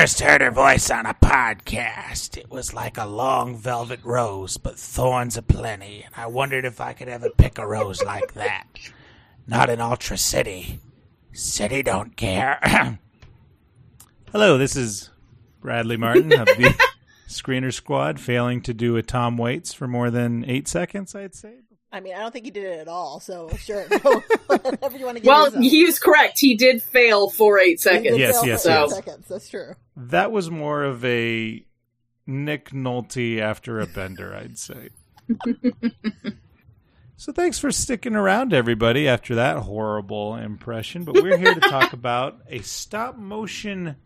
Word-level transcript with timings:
First 0.00 0.20
heard 0.20 0.40
her 0.40 0.50
voice 0.50 0.90
on 0.90 1.04
a 1.04 1.12
podcast. 1.12 2.38
It 2.38 2.50
was 2.50 2.72
like 2.72 2.96
a 2.96 3.04
long 3.04 3.54
velvet 3.54 4.00
rose, 4.02 4.56
but 4.56 4.78
thorns 4.78 5.36
aplenty, 5.36 6.02
and 6.06 6.14
I 6.16 6.26
wondered 6.26 6.64
if 6.64 6.80
I 6.80 6.94
could 6.94 7.10
ever 7.10 7.28
pick 7.28 7.58
a 7.58 7.66
rose 7.66 8.02
like 8.02 8.32
that. 8.32 8.64
Not 9.46 9.68
in 9.68 9.78
Ultra 9.78 10.16
City. 10.16 10.80
City 11.34 11.82
don't 11.82 12.16
care. 12.16 12.58
Hello, 14.32 14.56
this 14.56 14.74
is 14.74 15.10
Bradley 15.60 15.98
Martin 15.98 16.32
of 16.32 16.46
the 16.46 16.74
Screener 17.28 17.70
Squad, 17.70 18.18
failing 18.18 18.62
to 18.62 18.72
do 18.72 18.96
a 18.96 19.02
Tom 19.02 19.36
Waits 19.36 19.74
for 19.74 19.86
more 19.86 20.10
than 20.10 20.46
eight 20.46 20.66
seconds, 20.66 21.14
I'd 21.14 21.34
say. 21.34 21.56
I 21.92 22.00
mean, 22.00 22.14
I 22.14 22.20
don't 22.20 22.32
think 22.32 22.44
he 22.44 22.50
did 22.50 22.64
it 22.64 22.78
at 22.78 22.88
all. 22.88 23.20
So 23.20 23.50
sure, 23.58 23.86
go 24.02 24.20
whatever 24.46 24.96
you 24.96 25.04
want 25.04 25.16
to 25.16 25.22
give. 25.22 25.28
Well, 25.28 25.46
yourself. 25.46 25.64
he 25.64 25.84
was 25.84 25.98
correct. 25.98 26.38
He 26.38 26.54
did 26.54 26.82
fail 26.82 27.30
for 27.30 27.58
eight 27.58 27.80
seconds. 27.80 28.16
Yes, 28.18 28.40
yes, 28.44 28.62
for 28.64 28.70
eight 28.70 28.74
yes. 28.74 28.94
Seconds. 28.94 29.28
That's 29.28 29.48
true. 29.48 29.74
That 29.96 30.32
was 30.32 30.50
more 30.50 30.84
of 30.84 31.04
a 31.04 31.64
Nick 32.26 32.70
Nolte 32.70 33.40
after 33.40 33.80
a 33.80 33.86
bender, 33.86 34.34
I'd 34.34 34.58
say. 34.58 34.90
so 37.16 37.32
thanks 37.32 37.58
for 37.58 37.72
sticking 37.72 38.14
around, 38.14 38.52
everybody, 38.52 39.08
after 39.08 39.34
that 39.36 39.58
horrible 39.58 40.36
impression. 40.36 41.04
But 41.04 41.22
we're 41.22 41.38
here 41.38 41.54
to 41.54 41.60
talk 41.60 41.92
about 41.92 42.38
a 42.48 42.60
stop 42.60 43.16
motion. 43.16 43.96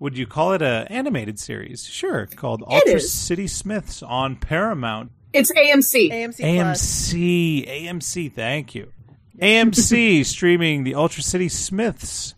Would 0.00 0.18
you 0.18 0.26
call 0.26 0.52
it 0.52 0.62
a 0.62 0.86
animated 0.90 1.38
series? 1.38 1.84
Sure, 1.84 2.26
called 2.26 2.62
Ultra 2.66 2.94
is. 2.94 3.12
City 3.12 3.46
Smiths 3.46 4.02
on 4.02 4.36
Paramount. 4.36 5.12
It's 5.34 5.50
AMC. 5.50 6.12
AMC, 6.12 6.36
Plus. 6.36 7.12
AMC, 7.12 7.68
AMC, 7.68 8.32
thank 8.32 8.74
you. 8.74 8.92
AMC 9.40 10.24
streaming 10.26 10.84
the 10.84 10.94
Ultra 10.94 11.24
City 11.24 11.48
Smiths, 11.48 12.34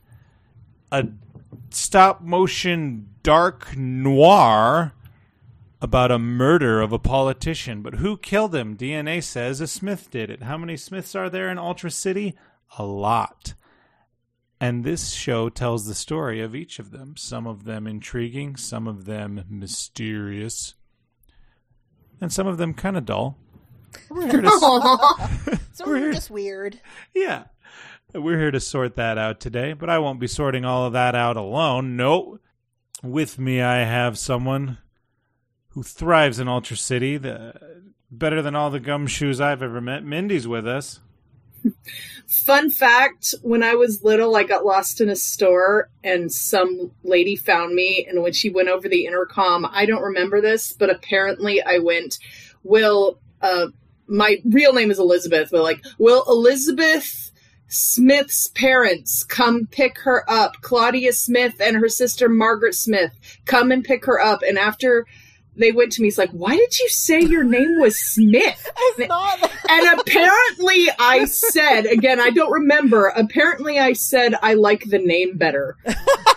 a 0.90 1.06
stop 1.68 2.22
motion 2.22 3.10
dark 3.22 3.76
noir 3.76 4.94
about 5.82 6.10
a 6.10 6.18
murder 6.18 6.80
of 6.80 6.92
a 6.92 6.98
politician. 6.98 7.82
But 7.82 7.96
who 7.96 8.16
killed 8.16 8.54
him? 8.54 8.78
DNA 8.78 9.22
says 9.22 9.60
a 9.60 9.66
Smith 9.66 10.10
did 10.10 10.30
it. 10.30 10.42
How 10.42 10.56
many 10.56 10.78
Smiths 10.78 11.14
are 11.14 11.28
there 11.28 11.50
in 11.50 11.58
Ultra 11.58 11.90
City? 11.90 12.34
A 12.78 12.84
lot. 12.84 13.52
And 14.58 14.84
this 14.84 15.10
show 15.10 15.50
tells 15.50 15.86
the 15.86 15.94
story 15.94 16.40
of 16.40 16.54
each 16.54 16.78
of 16.78 16.92
them. 16.92 17.14
Some 17.18 17.46
of 17.46 17.64
them 17.64 17.86
intriguing, 17.86 18.56
some 18.56 18.88
of 18.88 19.04
them 19.04 19.44
mysterious, 19.50 20.74
and 22.20 22.32
some 22.32 22.46
of 22.46 22.58
them 22.58 22.74
kind 22.74 22.96
of 22.96 23.04
dull. 23.04 23.36
We're 24.10 24.30
here 24.30 24.42
to 24.42 24.50
So 25.72 25.84
We're 25.86 25.92
we're 25.92 25.98
here- 25.98 26.12
just 26.12 26.30
weird. 26.30 26.80
yeah. 27.14 27.44
We're 28.14 28.38
here 28.38 28.50
to 28.50 28.60
sort 28.60 28.96
that 28.96 29.18
out 29.18 29.40
today, 29.40 29.72
but 29.74 29.90
I 29.90 29.98
won't 29.98 30.20
be 30.20 30.26
sorting 30.26 30.64
all 30.64 30.86
of 30.86 30.92
that 30.94 31.14
out 31.14 31.36
alone. 31.36 31.96
No. 31.96 32.38
With 33.02 33.38
me, 33.38 33.60
I 33.60 33.78
have 33.84 34.16
someone 34.16 34.78
who 35.70 35.82
thrives 35.82 36.38
in 36.38 36.48
Ultra 36.48 36.76
City, 36.78 37.18
the, 37.18 37.52
better 38.10 38.40
than 38.40 38.54
all 38.56 38.70
the 38.70 38.80
gumshoes 38.80 39.38
I've 39.40 39.62
ever 39.62 39.80
met. 39.82 40.02
Mindy's 40.02 40.48
with 40.48 40.66
us. 40.66 41.00
Fun 42.26 42.70
fact 42.70 43.34
when 43.42 43.62
I 43.62 43.74
was 43.74 44.02
little, 44.02 44.34
I 44.36 44.42
got 44.42 44.64
lost 44.64 45.00
in 45.00 45.08
a 45.08 45.16
store 45.16 45.88
and 46.02 46.30
some 46.30 46.90
lady 47.04 47.36
found 47.36 47.74
me. 47.74 48.06
And 48.08 48.22
when 48.22 48.32
she 48.32 48.50
went 48.50 48.68
over 48.68 48.88
the 48.88 49.06
intercom, 49.06 49.66
I 49.70 49.86
don't 49.86 50.02
remember 50.02 50.40
this, 50.40 50.72
but 50.72 50.90
apparently 50.90 51.62
I 51.62 51.78
went, 51.78 52.18
Will, 52.64 53.18
uh, 53.40 53.68
my 54.08 54.42
real 54.44 54.72
name 54.72 54.90
is 54.90 54.98
Elizabeth, 54.98 55.50
but 55.52 55.62
like, 55.62 55.84
Will 55.98 56.24
Elizabeth 56.28 57.30
Smith's 57.68 58.48
parents 58.48 59.24
come 59.24 59.66
pick 59.66 59.98
her 60.00 60.28
up? 60.28 60.60
Claudia 60.62 61.12
Smith 61.12 61.60
and 61.60 61.76
her 61.76 61.88
sister 61.88 62.28
Margaret 62.28 62.74
Smith 62.74 63.12
come 63.44 63.70
and 63.70 63.84
pick 63.84 64.04
her 64.04 64.20
up. 64.20 64.42
And 64.42 64.58
after 64.58 65.06
they 65.58 65.72
went 65.72 65.92
to 65.92 66.02
me, 66.02 66.08
It's 66.08 66.18
like, 66.18 66.30
Why 66.30 66.56
did 66.56 66.78
you 66.78 66.88
say 66.88 67.20
your 67.20 67.44
name 67.44 67.78
was 67.80 67.98
Smith? 67.98 68.70
It's 68.98 69.08
not. 69.08 69.40
and 69.68 70.00
apparently 70.00 70.88
I 70.98 71.24
said 71.26 71.86
again, 71.86 72.20
I 72.20 72.30
don't 72.30 72.50
remember. 72.52 73.08
Apparently 73.08 73.78
I 73.78 73.92
said 73.94 74.34
I 74.42 74.54
like 74.54 74.84
the 74.84 74.98
name 74.98 75.36
better. 75.36 75.76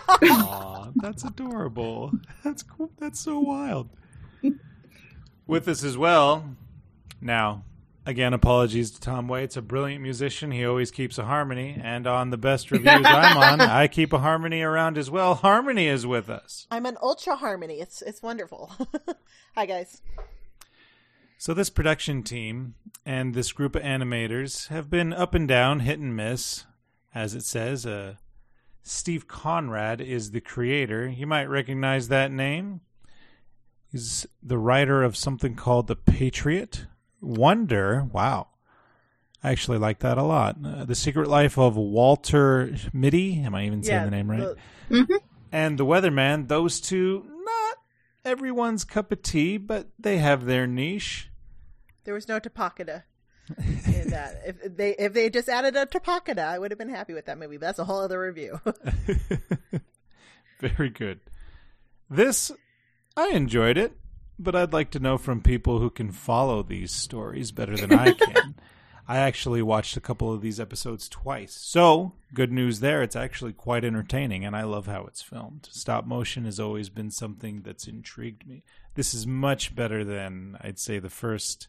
Aw, 0.09 0.90
that's 0.96 1.24
adorable. 1.24 2.12
That's 2.44 2.63
cool. 2.63 2.91
That's 2.97 3.19
so 3.19 3.40
wild. 3.40 3.90
With 5.47 5.68
us 5.68 5.84
as 5.84 5.97
well. 5.97 6.56
Now, 7.22 7.63
again, 8.09 8.34
apologies 8.34 8.90
to 8.92 9.00
Tom 9.00 9.28
Waits, 9.28 9.56
a 9.56 9.62
brilliant 9.62 10.02
musician. 10.02 10.52
He 10.52 10.66
always 10.66 10.90
keeps 10.90 11.20
a 11.20 11.25
harmony. 11.25 11.80
And 11.81 12.08
on 12.08 12.31
the 12.31 12.38
best 12.38 12.72
reviews 12.72 13.06
I'm 13.06 13.38
on, 13.38 13.62
I 13.62 13.88
keep 13.88 14.12
a 14.12 14.20
harmony 14.20 14.62
around 14.62 14.97
as 14.97 15.12
well. 15.12 15.36
Harmony 15.36 15.88
is 15.88 16.06
with 16.06 16.30
us. 16.30 16.68
I'm 16.72 16.86
an 16.86 16.98
ultra 17.02 17.36
harmony. 17.36 17.80
It's 17.80 18.02
it's 18.02 18.22
wonderful. 18.22 18.72
Hi 19.56 19.66
guys. 19.66 20.02
So 21.38 21.53
this 21.53 21.69
production 21.69 22.24
team 22.24 22.74
and 23.06 23.34
this 23.34 23.53
group 23.53 23.75
of 23.75 23.84
animators 23.84 24.68
have 24.68 24.90
been 24.90 25.14
up 25.14 25.34
and 25.34 25.48
down, 25.48 25.81
hit 25.81 26.00
and 26.00 26.16
miss, 26.16 26.66
as 27.14 27.34
it 27.34 27.44
says. 27.44 27.86
Uh, 27.86 28.16
Steve 28.81 29.28
Conrad 29.28 30.02
is 30.02 30.31
the 30.31 30.42
creator. 30.42 31.08
You 31.08 31.28
might 31.28 31.46
recognize 31.46 32.08
that 32.08 32.31
name. 32.31 32.81
He's 33.92 34.25
the 34.44 34.58
writer 34.58 35.02
of 35.03 35.16
something 35.16 35.56
called 35.56 35.88
The 35.88 35.96
Patriot. 35.96 36.88
Wonder, 37.22 38.07
wow. 38.12 38.47
I 39.44 39.52
actually 39.52 39.78
like 39.78 40.00
that 40.00 40.18
a 40.18 40.24
lot. 40.24 40.57
Uh, 40.63 40.85
the 40.85 40.96
Secret 40.96 41.28
Life 41.30 41.57
of 41.57 41.78
Walter 41.78 42.75
Mitty. 42.91 43.40
Am 43.41 43.56
I 43.56 43.66
even 43.66 43.84
saying 43.84 44.06
the 44.06 44.12
name 44.12 44.30
right? 44.30 44.56
the- 44.90 45.22
and 45.52 45.78
the 45.78 45.85
weatherman 45.85 46.47
those 46.47 46.80
two 46.80 47.25
not 47.44 47.78
everyone's 48.24 48.84
cup 48.84 49.12
of 49.12 49.22
tea 49.24 49.57
but 49.57 49.88
they 49.97 50.18
have 50.18 50.46
their 50.46 50.68
niche 50.68 51.30
there 52.03 52.13
was 52.13 52.28
no 52.28 52.40
Topakada 52.40 53.03
in 53.57 54.09
that. 54.09 54.41
If 54.46 54.78
they 54.78 54.96
if 54.97 55.13
they 55.13 55.30
just 55.30 55.50
added 55.50 55.75
a 55.75 55.86
Topakada, 55.86 56.46
I 56.46 56.59
would 56.59 56.72
have 56.72 56.78
been 56.78 56.90
happy 56.90 57.13
with 57.13 57.25
that 57.25 57.38
movie. 57.38 57.57
But 57.57 57.68
that's 57.68 57.80
a 57.80 57.84
whole 57.84 58.00
other 58.00 58.19
review. 58.19 58.59
very 60.59 60.90
good 60.90 61.19
this 62.09 62.51
i 63.16 63.30
enjoyed 63.30 63.78
it 63.78 63.94
but 64.39 64.55
i'd 64.55 64.73
like 64.73 64.89
to 64.89 65.00
know 65.00 65.17
from 65.17 65.41
people 65.41 65.79
who 65.79 65.89
can 65.89 66.11
follow 66.11 66.63
these 66.63 66.91
stories 66.91 67.51
better 67.51 67.75
than 67.75 67.91
i 67.94 68.12
can 68.25 68.56
i 69.07 69.18
actually 69.18 69.62
watched 69.62 69.95
a 69.97 70.01
couple 70.01 70.33
of 70.33 70.41
these 70.41 70.59
episodes 70.59 71.07
twice 71.09 71.53
so 71.53 72.13
good 72.33 72.51
news 72.51 72.80
there 72.80 73.03
it's 73.03 73.15
actually 73.15 73.53
quite 73.53 73.83
entertaining 73.83 74.44
and 74.45 74.56
i 74.56 74.63
love 74.63 74.88
how 74.88 75.03
it's 75.06 75.21
filmed 75.21 75.68
stop 75.71 76.06
motion 76.06 76.45
has 76.45 76.59
always 76.59 76.89
been 76.89 77.12
something 77.12 77.62
that's 77.62 77.88
intrigued 77.88 78.47
me 78.47 78.63
this 78.95 79.13
is 79.13 79.27
much 79.27 79.75
better 79.75 80.03
than 80.03 80.57
i'd 80.62 80.80
say 80.80 80.97
the 81.00 81.09
first 81.09 81.68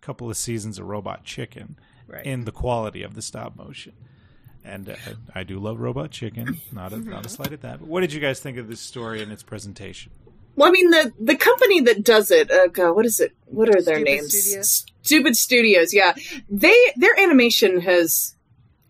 couple 0.00 0.28
of 0.28 0.36
seasons 0.36 0.78
of 0.78 0.86
robot 0.86 1.24
chicken 1.24 1.78
Right. 2.06 2.26
in 2.26 2.44
the 2.44 2.50
quality 2.50 3.04
of 3.04 3.14
the 3.14 3.22
stop 3.22 3.56
motion 3.56 3.92
and 4.64 4.88
uh, 4.90 4.96
I 5.34 5.42
do 5.44 5.58
love 5.58 5.80
Robot 5.80 6.10
Chicken. 6.10 6.60
Not 6.70 6.92
a 6.92 6.98
not 6.98 7.24
a 7.24 7.30
slight 7.30 7.52
at 7.54 7.62
that. 7.62 7.78
But 7.78 7.88
what 7.88 8.00
did 8.02 8.12
you 8.12 8.20
guys 8.20 8.40
think 8.40 8.58
of 8.58 8.68
this 8.68 8.80
story 8.80 9.22
and 9.22 9.32
its 9.32 9.42
presentation? 9.42 10.12
Well, 10.56 10.68
I 10.68 10.72
mean 10.72 10.90
the 10.90 11.12
the 11.18 11.36
company 11.36 11.80
that 11.82 12.04
does 12.04 12.30
it, 12.30 12.50
uh, 12.50 12.68
God, 12.68 12.92
what 12.92 13.06
is 13.06 13.20
it? 13.20 13.32
What 13.46 13.68
are 13.68 13.82
their 13.82 13.96
Stupid 13.96 14.04
names? 14.04 14.38
Studios? 14.38 14.86
Stupid 15.02 15.36
Studios. 15.36 15.94
Yeah, 15.94 16.14
they 16.48 16.76
their 16.96 17.18
animation 17.18 17.80
has 17.80 18.34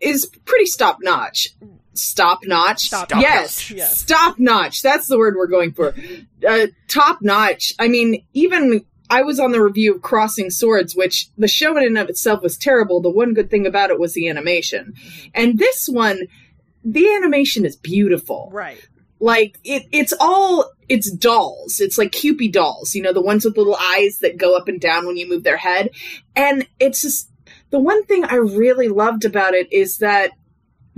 is 0.01 0.27
pretty 0.45 0.67
stop 0.67 0.99
notch. 1.01 1.55
Stop 1.93 2.41
notch. 2.45 2.87
Stop 2.87 3.11
yes, 3.12 3.71
yes. 3.71 3.99
stop 3.99 4.39
notch. 4.39 4.83
That's 4.83 5.07
the 5.07 5.19
word 5.19 5.35
we're 5.37 5.47
going 5.47 5.73
for. 5.73 5.95
Uh, 6.47 6.69
top 6.89 7.21
notch. 7.21 7.75
I 7.79 7.89
mean, 7.89 8.25
even 8.33 8.85
I 9.11 9.23
was 9.23 9.41
on 9.41 9.51
the 9.51 9.61
review 9.61 9.97
of 9.97 10.03
Crossing 10.03 10.51
Swords, 10.51 10.95
which 10.95 11.29
the 11.37 11.49
show 11.49 11.77
in 11.77 11.85
and 11.85 11.99
of 11.99 12.09
itself 12.09 12.43
was 12.43 12.57
terrible. 12.57 13.03
The 13.03 13.11
one 13.11 13.35
good 13.35 13.51
thing 13.51 13.67
about 13.67 13.91
it 13.91 13.99
was 13.99 14.15
the 14.15 14.29
animation. 14.29 14.95
And 15.35 15.59
this 15.59 15.89
one, 15.89 16.21
the 16.85 17.12
animation 17.15 17.67
is 17.67 17.77
beautiful. 17.77 18.51
Right. 18.53 18.81
Like 19.19 19.59
it 19.65 19.83
it's 19.93 20.15
all 20.19 20.71
it's 20.90 21.08
dolls. 21.08 21.78
It's 21.78 21.96
like 21.96 22.10
Kewpie 22.10 22.52
dolls, 22.52 22.96
you 22.96 23.02
know, 23.02 23.12
the 23.12 23.22
ones 23.22 23.44
with 23.44 23.56
little 23.56 23.76
eyes 23.76 24.19
that 24.19 24.37
go 24.37 24.56
up 24.56 24.66
and 24.66 24.81
down 24.81 25.06
when 25.06 25.16
you 25.16 25.28
move 25.28 25.44
their 25.44 25.56
head. 25.56 25.90
And 26.34 26.66
it's 26.81 27.00
just 27.00 27.31
the 27.70 27.78
one 27.78 28.04
thing 28.04 28.25
I 28.25 28.34
really 28.34 28.88
loved 28.88 29.25
about 29.25 29.54
it 29.54 29.72
is 29.72 29.98
that 29.98 30.32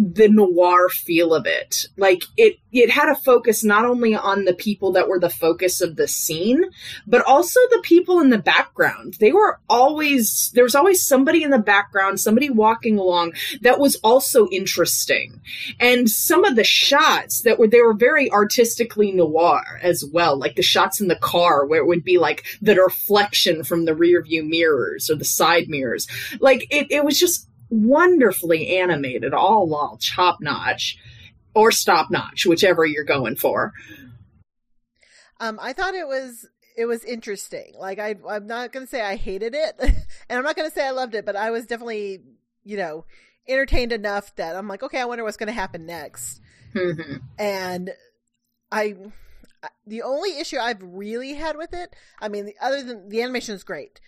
the 0.03 0.29
noir 0.29 0.89
feel 0.89 1.35
of 1.35 1.47
it. 1.47 1.87
Like 1.97 2.25
it 2.37 2.57
it 2.73 2.91
had 2.91 3.09
a 3.09 3.15
focus 3.15 3.63
not 3.63 3.85
only 3.85 4.15
on 4.15 4.45
the 4.45 4.55
people 4.55 4.93
that 4.93 5.07
were 5.07 5.21
the 5.21 5.31
focus 5.31 5.81
of 5.81 5.97
the 5.97 6.09
scene, 6.09 6.65
but 7.07 7.23
also 7.27 7.61
the 7.71 7.83
people 7.83 8.21
in 8.21 8.31
the 8.31 8.39
background. 8.39 9.17
They 9.21 9.33
were 9.33 9.61
always 9.69 10.51
there 10.55 10.65
was 10.65 10.75
always 10.75 11.07
somebody 11.07 11.43
in 11.43 11.51
the 11.51 11.59
background, 11.59 12.19
somebody 12.19 12.51
walking 12.51 12.99
along 12.99 13.35
that 13.61 13.79
was 13.79 13.97
also 13.97 14.49
interesting. 14.49 15.41
And 15.79 16.11
some 16.11 16.45
of 16.45 16.57
the 16.57 16.65
shots 16.65 17.43
that 17.43 17.59
were 17.59 17.69
they 17.69 17.81
were 17.81 17.95
very 17.95 18.31
artistically 18.31 19.13
noir 19.13 19.79
as 19.83 20.05
well, 20.13 20.37
like 20.37 20.57
the 20.57 20.63
shots 20.63 21.01
in 21.01 21.09
the 21.09 21.17
car 21.17 21.67
where 21.67 21.81
it 21.81 21.87
would 21.87 22.05
be 22.05 22.19
like 22.19 22.45
the 22.61 22.75
reflection 22.75 23.63
from 23.63 23.85
the 23.85 23.95
rear 23.95 24.23
view 24.23 24.43
mirrors 24.43 25.11
or 25.11 25.15
the 25.15 25.25
side 25.25 25.69
mirrors. 25.69 26.09
Like 26.41 26.67
it 26.71 26.91
it 26.91 27.05
was 27.05 27.21
just 27.21 27.49
wonderfully 27.73 28.77
animated, 28.77 29.33
all 29.33 29.75
all 29.75 29.97
chop 29.99 30.41
notch 30.41 30.99
or 31.55 31.73
stop 31.73 32.11
notch, 32.11 32.47
whichever 32.47 32.85
you're 32.85 33.05
going 33.05 33.37
for. 33.37 33.73
Um, 35.41 35.59
I 35.61 35.73
thought 35.73 35.95
it 35.95 36.07
was 36.07 36.47
it 36.77 36.85
was 36.85 37.05
interesting. 37.05 37.73
Like 37.79 37.99
I, 37.99 38.17
I'm 38.29 38.47
not 38.47 38.73
gonna 38.73 38.87
say 38.87 39.01
I 39.01 39.17
hated 39.17 39.55
it, 39.55 39.75
and 39.81 39.95
I'm 40.31 40.45
not 40.45 40.57
gonna 40.57 40.71
say 40.71 40.87
I 40.87 40.91
loved 40.91 41.15
it, 41.15 41.25
but 41.25 41.35
I 41.35 41.51
was 41.51 41.67
definitely, 41.67 42.21
you 42.65 42.77
know, 42.77 43.07
entertained 43.49 43.93
enough 43.93 44.35
that 44.37 44.55
I'm 44.55 44.69
like, 44.69 44.83
okay, 44.83 45.01
I 45.01 45.07
wonder 45.07 45.25
what's 45.25 45.37
gonna 45.37 45.53
happen 45.53 45.87
next. 45.87 46.41
Mm-hmm. 46.75 47.17
And 47.39 47.91
I, 48.71 48.97
the 49.87 50.03
only 50.03 50.39
issue 50.39 50.59
I've 50.59 50.83
really 50.83 51.35
had 51.35 51.57
with 51.57 51.75
it, 51.75 51.95
I 52.21 52.29
mean, 52.29 52.47
the, 52.47 52.55
other 52.61 52.83
than 52.83 53.09
the 53.09 53.23
animation 53.23 53.55
is 53.55 53.65
great, 53.65 54.01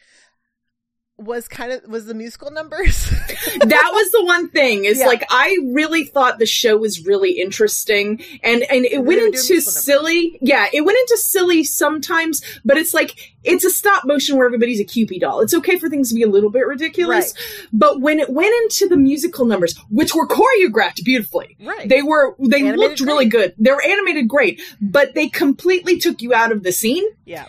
was 1.17 1.47
kind 1.47 1.71
of 1.71 1.87
was 1.87 2.07
the 2.07 2.15
musical 2.15 2.51
numbers. 2.51 3.05
that 3.61 3.91
was 3.93 4.11
the 4.11 4.25
one 4.25 4.49
thing 4.49 4.85
is 4.85 4.99
Yeah. 4.99 5.07
like 5.07 5.25
I 5.31 5.57
really 5.67 6.05
thought 6.05 6.41
the 6.41 6.47
show 6.47 6.77
was 6.77 7.07
really 7.07 7.33
interesting 7.33 8.21
and 8.43 8.65
and 8.65 8.85
it 8.85 9.05
went 9.05 9.21
into 9.21 9.39
musical 9.39 9.55
numbers. 9.55 9.85
silly 9.85 10.39
yeah 10.43 10.67
it 10.73 10.81
went 10.81 10.99
into 10.99 11.17
silly 11.19 11.63
sometimes 11.63 12.43
but 12.65 12.77
it's 12.77 12.93
like 12.93 13.33
it's 13.45 13.65
a 13.65 13.71
stop 13.71 14.05
motion 14.05 14.37
where 14.37 14.47
everybody's 14.47 14.81
a 14.81 14.85
Kewpie 14.85 15.21
doll 15.21 15.41
it's 15.41 15.55
okay 15.55 15.79
for 15.79 15.89
things 15.89 16.09
to 16.09 16.17
be 16.17 16.23
a 16.23 16.29
little 16.29 16.51
bit 16.51 16.67
ridiculous 16.67 17.33
but 17.73 18.01
when 18.01 18.19
it 18.19 18.31
went 18.31 18.53
into 18.65 18.89
the 18.89 18.97
musical 18.97 19.45
numbers 19.45 19.79
which 19.91 20.15
were 20.17 20.27
choreographed 20.27 21.05
beautifully 21.05 21.57
right. 21.63 21.89
they 21.89 22.03
were 22.03 22.35
they 22.41 22.59
Animated 22.59 22.79
looked 22.81 23.01
really 23.01 23.27
good 23.27 23.55
they 23.57 23.71
were 23.71 23.85
animated 23.85 24.27
great 24.27 24.61
but 24.81 25.15
they 25.15 25.29
completely 25.29 25.99
took 25.99 26.23
you 26.23 26.35
out 26.35 26.51
of 26.51 26.65
the 26.65 26.73
scene 26.73 27.05
yeah. 27.25 27.47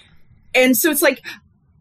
and 0.53 0.77
so 0.77 0.91
it's 0.91 1.01
like, 1.01 1.23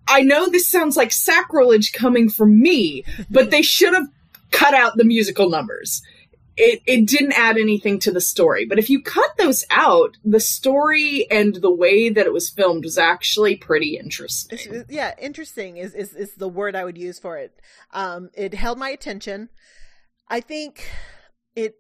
I 0.06 0.22
know 0.22 0.48
this 0.48 0.66
sounds 0.66 0.96
like 0.96 1.12
sacrilege 1.12 1.92
coming 1.92 2.28
from 2.28 2.60
me, 2.60 3.04
but 3.30 3.50
they 3.50 3.62
should 3.62 3.94
have 3.94 4.06
cut 4.50 4.74
out 4.74 4.96
the 4.96 5.04
musical 5.04 5.50
numbers. 5.50 6.02
It, 6.56 6.82
it 6.86 7.06
didn't 7.06 7.32
add 7.32 7.58
anything 7.58 7.98
to 8.00 8.12
the 8.12 8.20
story. 8.20 8.64
But 8.64 8.78
if 8.78 8.88
you 8.88 9.02
cut 9.02 9.36
those 9.38 9.64
out, 9.70 10.16
the 10.24 10.38
story 10.38 11.26
and 11.28 11.56
the 11.56 11.74
way 11.74 12.10
that 12.10 12.26
it 12.26 12.32
was 12.32 12.48
filmed 12.48 12.84
was 12.84 12.96
actually 12.96 13.56
pretty 13.56 13.96
interesting. 13.96 14.84
Yeah, 14.88 15.14
interesting 15.20 15.78
is, 15.78 15.94
is 15.94 16.14
is 16.14 16.34
the 16.34 16.48
word 16.48 16.76
I 16.76 16.84
would 16.84 16.96
use 16.96 17.18
for 17.18 17.38
it. 17.38 17.60
Um, 17.92 18.30
it 18.34 18.54
held 18.54 18.78
my 18.78 18.90
attention. 18.90 19.48
I 20.28 20.40
think 20.40 20.88
it 21.56 21.74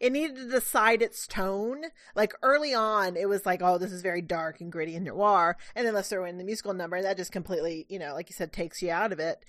it 0.00 0.12
needed 0.12 0.36
to 0.36 0.48
decide 0.48 1.02
its 1.02 1.26
tone. 1.26 1.82
Like 2.14 2.34
early 2.42 2.74
on, 2.74 3.16
it 3.16 3.28
was 3.28 3.46
like, 3.46 3.60
oh, 3.62 3.78
this 3.78 3.92
is 3.92 4.02
very 4.02 4.22
dark 4.22 4.60
and 4.60 4.70
gritty 4.70 4.96
and 4.96 5.04
noir, 5.04 5.56
and 5.74 5.86
then 5.86 5.94
let's 5.94 6.08
throw 6.08 6.24
in 6.24 6.38
the 6.38 6.44
musical 6.44 6.74
number, 6.74 6.96
and 6.96 7.04
that 7.04 7.16
just 7.16 7.32
completely, 7.32 7.86
you 7.88 7.98
know, 7.98 8.14
like 8.14 8.28
you 8.28 8.34
said, 8.34 8.52
takes 8.52 8.82
you 8.82 8.90
out 8.90 9.12
of 9.12 9.18
it. 9.18 9.44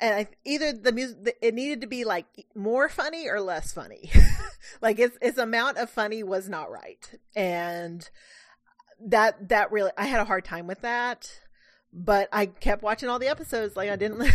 And 0.00 0.14
I 0.14 0.28
either 0.44 0.72
the 0.72 0.92
music 0.92 1.36
it 1.40 1.54
needed 1.54 1.80
to 1.80 1.86
be 1.86 2.04
like 2.04 2.26
more 2.54 2.88
funny 2.88 3.28
or 3.28 3.40
less 3.40 3.72
funny. 3.72 4.10
like 4.82 4.98
its 4.98 5.16
its 5.22 5.38
amount 5.38 5.78
of 5.78 5.88
funny 5.88 6.22
was 6.22 6.48
not 6.48 6.70
right, 6.70 7.18
and 7.34 8.08
that 9.06 9.48
that 9.48 9.72
really 9.72 9.92
I 9.96 10.06
had 10.06 10.20
a 10.20 10.26
hard 10.26 10.44
time 10.44 10.66
with 10.66 10.82
that 10.82 11.40
but 11.96 12.28
I 12.30 12.46
kept 12.46 12.82
watching 12.82 13.08
all 13.08 13.18
the 13.18 13.28
episodes. 13.28 13.74
Like 13.74 13.88
I 13.88 13.96
didn't, 13.96 14.22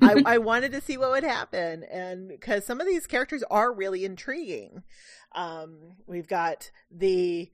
I, 0.00 0.22
I 0.24 0.38
wanted 0.38 0.70
to 0.72 0.80
see 0.80 0.96
what 0.96 1.10
would 1.10 1.24
happen, 1.24 1.84
and 1.84 2.28
because 2.28 2.64
some 2.64 2.80
of 2.80 2.86
these 2.86 3.06
characters 3.06 3.42
are 3.50 3.72
really 3.72 4.04
intriguing. 4.04 4.84
Um, 5.32 5.96
we've 6.06 6.28
got 6.28 6.70
the 6.90 7.50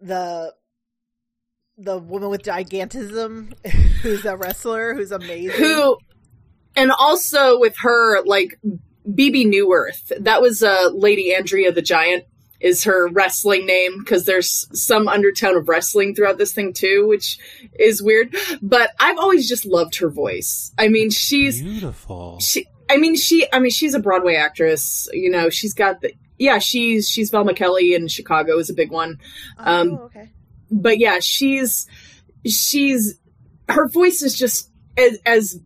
the 0.00 0.52
the 1.78 1.98
woman 1.98 2.30
with 2.30 2.42
gigantism, 2.42 3.52
who's 4.02 4.24
a 4.24 4.36
wrestler, 4.36 4.94
who's 4.94 5.12
amazing. 5.12 5.56
Who, 5.56 5.96
and 6.76 6.90
also 6.90 7.58
with 7.58 7.74
her, 7.82 8.22
like, 8.24 8.60
Bebe 9.12 9.44
Neuwirth, 9.44 10.12
that 10.20 10.40
was 10.40 10.62
uh, 10.62 10.90
Lady 10.92 11.34
Andrea 11.34 11.72
the 11.72 11.82
Giant, 11.82 12.24
is 12.60 12.84
her 12.84 13.08
wrestling 13.08 13.66
name, 13.66 13.98
because 13.98 14.24
there's 14.24 14.66
some 14.72 15.08
undertone 15.08 15.56
of 15.56 15.68
wrestling 15.68 16.14
throughout 16.14 16.38
this 16.38 16.52
thing 16.52 16.72
too, 16.72 17.06
which 17.06 17.38
is 17.78 18.02
weird. 18.02 18.34
But 18.62 18.90
I've 18.98 19.18
always 19.18 19.48
just 19.48 19.64
loved 19.64 19.96
her 19.96 20.08
voice. 20.08 20.72
I 20.78 20.88
mean, 20.88 21.10
she's 21.10 21.62
Beautiful. 21.62 22.38
she 22.40 22.66
i 22.90 22.96
mean 22.96 23.16
she 23.16 23.46
i 23.52 23.58
mean 23.58 23.70
she's 23.70 23.94
a 23.94 23.98
broadway 23.98 24.34
actress 24.34 25.08
you 25.12 25.30
know 25.30 25.48
she's 25.48 25.74
got 25.74 26.00
the 26.00 26.12
yeah 26.38 26.58
she's 26.58 27.08
she's 27.08 27.30
velma 27.30 27.54
kelly 27.54 27.94
in 27.94 28.08
chicago 28.08 28.58
is 28.58 28.70
a 28.70 28.74
big 28.74 28.90
one 28.90 29.18
um, 29.58 29.92
oh, 29.92 30.04
okay. 30.04 30.30
but 30.70 30.98
yeah 30.98 31.18
she's 31.20 31.86
she's 32.46 33.18
her 33.68 33.88
voice 33.88 34.22
is 34.22 34.36
just 34.36 34.70
as 34.96 35.18
as 35.24 35.60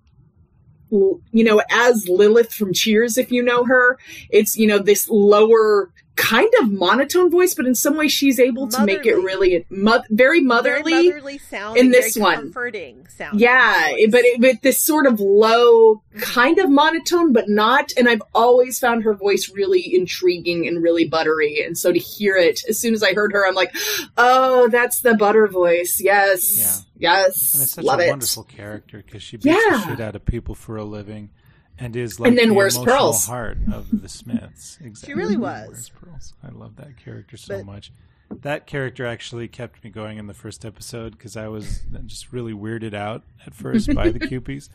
you 0.90 1.20
know 1.32 1.61
as 1.70 2.08
lilith 2.08 2.52
from 2.52 2.73
cheers 2.73 3.19
if 3.19 3.31
you 3.31 3.43
know 3.43 3.64
her 3.64 3.99
it's 4.31 4.56
you 4.56 4.67
know 4.67 4.79
this 4.79 5.08
lower 5.11 5.93
kind 6.19 6.53
of 6.61 6.70
monotone 6.70 7.31
voice 7.31 7.55
but 7.55 7.65
in 7.65 7.75
some 7.75 7.97
way 7.97 8.09
she's 8.09 8.41
able 8.41 8.67
to 8.67 8.85
make 8.85 9.06
it 9.06 9.15
really 9.15 9.65
mo- 9.70 10.03
very 10.11 10.41
motherly 10.41 10.93
very 10.93 11.09
motherly 11.11 11.38
sounding, 11.38 11.85
in 11.85 11.91
this 11.93 12.15
very 12.17 12.23
one. 12.23 12.35
comforting 12.37 13.06
sounding. 13.17 13.41
yeah, 13.41 13.88
voice. 13.91 14.09
but 14.11 14.25
it, 14.25 14.41
with 14.41 14.61
this 14.62 14.81
sort 14.81 15.06
of 15.06 15.20
low, 15.20 15.97
mm-hmm. 15.97 16.19
kind 16.21 16.59
of 16.59 16.69
monotone, 16.71 17.33
but 17.33 17.49
not. 17.49 17.93
And 17.97 18.09
I've 18.09 18.23
always 18.35 18.78
found 18.78 19.04
her 19.04 19.14
voice 19.14 19.50
really 19.54 19.95
intriguing 19.95 20.66
and 20.66 20.83
really 20.83 21.07
buttery. 21.07 21.62
And 21.64 21.76
so 21.76 21.93
to 21.93 21.99
hear 21.99 22.37
it, 22.37 22.61
as 22.69 22.78
soon 22.78 22.95
as 22.95 23.02
I 23.02 23.14
heard 23.14 23.33
her, 23.33 23.47
I'm 23.47 23.54
like, 23.54 23.75
oh, 24.16 24.69
that's 24.69 25.00
the 25.00 25.14
butter 25.14 25.47
voice. 25.47 26.00
Yes, 26.00 26.85
yes, 26.97 27.54
And 27.54 27.62
it's 27.62 27.73
such 27.73 27.85
love 27.85 28.00
a 28.00 28.07
it. 28.07 28.11
wonderful 28.11 28.45
character 28.45 29.02
because 29.04 29.23
she 29.23 29.37
beats 29.37 29.47
Yeah. 29.47 29.78
the 29.78 29.87
shit 29.87 30.00
out 30.00 30.16
of 30.16 30.25
people 30.25 30.54
for 30.54 30.76
a 30.76 30.85
living, 30.85 31.31
and 31.78 31.94
is 31.97 32.18
like 32.20 32.28
And 32.28 32.38
then 32.38 32.49
the 32.49 32.54
emotional 32.54 32.85
pearls. 32.85 33.26
heart 33.26 33.58
of 33.73 34.02
the 34.02 34.08
Smiths. 34.08 34.78
Exactly. 34.85 35.12
She 35.12 35.18
really 35.18 35.37
was. 35.37 35.90
Pearls. 36.00 36.35
I 36.42 36.50
love 36.50 36.76
that 36.76 36.97
character 36.97 37.37
so 37.37 37.58
But- 37.58 37.66
much. 37.66 37.92
That 38.30 38.66
character 38.66 39.06
actually 39.06 39.49
kept 39.49 39.82
me 39.82 39.88
going 39.88 40.18
in 40.18 40.26
the 40.26 40.35
first 40.35 40.66
episode 40.66 41.12
because 41.12 41.35
I 41.35 41.49
was 41.49 41.80
just 42.04 42.30
really 42.30 42.52
weirded 42.52 42.92
out 42.92 43.23
at 43.47 43.54
first 43.54 43.94
by 43.94 44.11
the 44.11 44.18
Kewpies. 44.28 44.68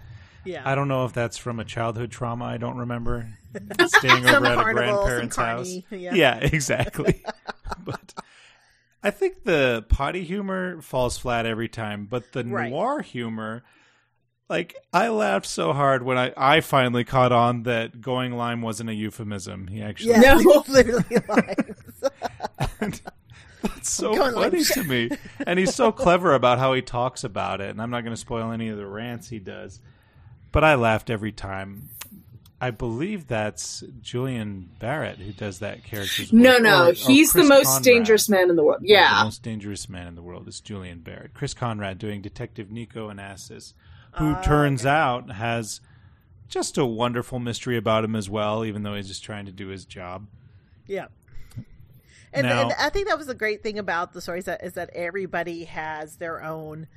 yeah. 0.44 0.64
I 0.66 0.74
don't 0.74 0.88
know 0.88 1.06
if 1.06 1.14
that's 1.14 1.38
from 1.38 1.60
a 1.60 1.64
childhood 1.66 2.10
trauma 2.10 2.46
I 2.46 2.58
don't 2.58 2.78
remember. 2.78 3.28
Staying 3.86 4.26
over 4.28 4.46
at 4.48 4.58
a 4.58 4.74
grandparent's 4.74 5.36
house. 5.36 5.72
yeah. 5.92 6.16
yeah 6.16 6.38
exactly. 6.40 7.22
but 7.86 8.16
I 9.04 9.12
think 9.12 9.44
the 9.44 9.86
potty 9.88 10.24
humor 10.24 10.82
falls 10.82 11.20
flat 11.20 11.46
every 11.46 11.68
time, 11.70 12.08
but 12.10 12.32
the 12.32 12.44
Right. 12.44 12.72
noir 12.72 13.02
humor, 13.04 13.64
like 14.50 14.76
I 14.92 15.08
laughed 15.10 15.46
so 15.46 15.74
hard 15.74 16.04
when 16.04 16.18
I, 16.18 16.34
I 16.38 16.62
finally 16.62 17.04
caught 17.04 17.32
on 17.32 17.64
that 17.64 18.02
going 18.02 18.34
lime 18.36 18.62
wasn't 18.62 18.90
a 18.90 18.94
euphemism. 18.94 19.68
He 19.68 19.82
actually 19.82 20.12
Yeah, 20.12 20.36
No. 20.36 20.64
literally 20.68 21.18
lines. 21.28 23.02
That's 23.62 23.92
so 23.94 24.14
Going 24.14 24.34
lime. 24.36 24.52
funny 24.52 24.64
to 24.66 24.84
me. 24.84 25.10
And 25.48 25.58
he's 25.58 25.74
so 25.74 25.92
clever 25.92 26.34
about 26.34 26.60
how 26.60 26.74
he 26.74 26.82
talks 26.82 27.24
about 27.24 27.62
it. 27.62 27.70
And 27.70 27.82
I'm 27.82 27.90
not 27.90 28.02
going 28.02 28.14
to 28.14 28.20
spoil 28.20 28.52
any 28.52 28.68
of 28.70 28.78
the 28.78 28.86
rants 28.86 29.30
he 29.30 29.40
does. 29.40 29.80
But 30.52 30.64
I 30.66 30.76
laughed 30.76 31.10
every 31.10 31.32
time. 31.32 31.90
I 32.60 32.72
believe 32.72 33.28
that's 33.28 33.84
Julian 34.02 34.70
Barrett 34.80 35.18
who 35.18 35.32
does 35.34 35.60
that 35.60 35.84
character. 35.84 36.24
No, 36.32 36.54
voice. 36.54 36.62
no, 36.62 36.84
Or- 36.86 36.90
or 36.90 36.94
he's 36.94 37.34
the 37.34 37.44
most 37.44 37.66
Conrad. 37.66 37.84
dangerous 37.84 38.30
man 38.30 38.50
in 38.50 38.56
the 38.56 38.64
world. 38.64 38.82
The 38.82 38.90
Yeah, 38.90 39.22
most 39.24 39.44
dangerous 39.44 39.90
man 39.90 40.08
in 40.08 40.16
the 40.16 40.22
world 40.22 40.48
is 40.48 40.60
Julian 40.62 41.00
Barrett. 41.00 41.34
Chris 41.34 41.54
Conrad 41.54 41.98
doing 42.00 42.22
Detective 42.22 42.70
Nico 42.72 43.10
Onassis, 43.12 43.74
who 44.16 44.34
Ah, 44.36 44.42
turns 44.42 44.86
out 44.86 45.32
has 45.32 45.82
just 46.48 46.78
a 46.78 46.86
wonderful 46.86 47.40
mystery 47.40 47.78
about 47.78 48.04
him 48.04 48.16
as 48.16 48.30
well, 48.30 48.64
even 48.66 48.84
though 48.84 48.94
he's 48.96 49.08
just 49.08 49.24
trying 49.24 49.46
to 49.46 49.52
do 49.52 49.68
his 49.68 49.86
job. 49.86 50.28
Yeah. 50.88 51.08
And, 52.32 52.48
Now- 52.48 52.64
and 52.64 52.74
I 52.80 52.90
think 52.90 53.08
that 53.08 53.18
was 53.18 53.28
the 53.28 53.36
great 53.36 53.62
thing 53.64 53.78
about 53.80 54.14
the 54.14 54.22
stories 54.22 54.46
that 54.46 54.64
is 54.64 54.74
that 54.74 54.90
everybody 54.94 55.66
has 55.66 56.18
their 56.18 56.44
own 56.44 56.88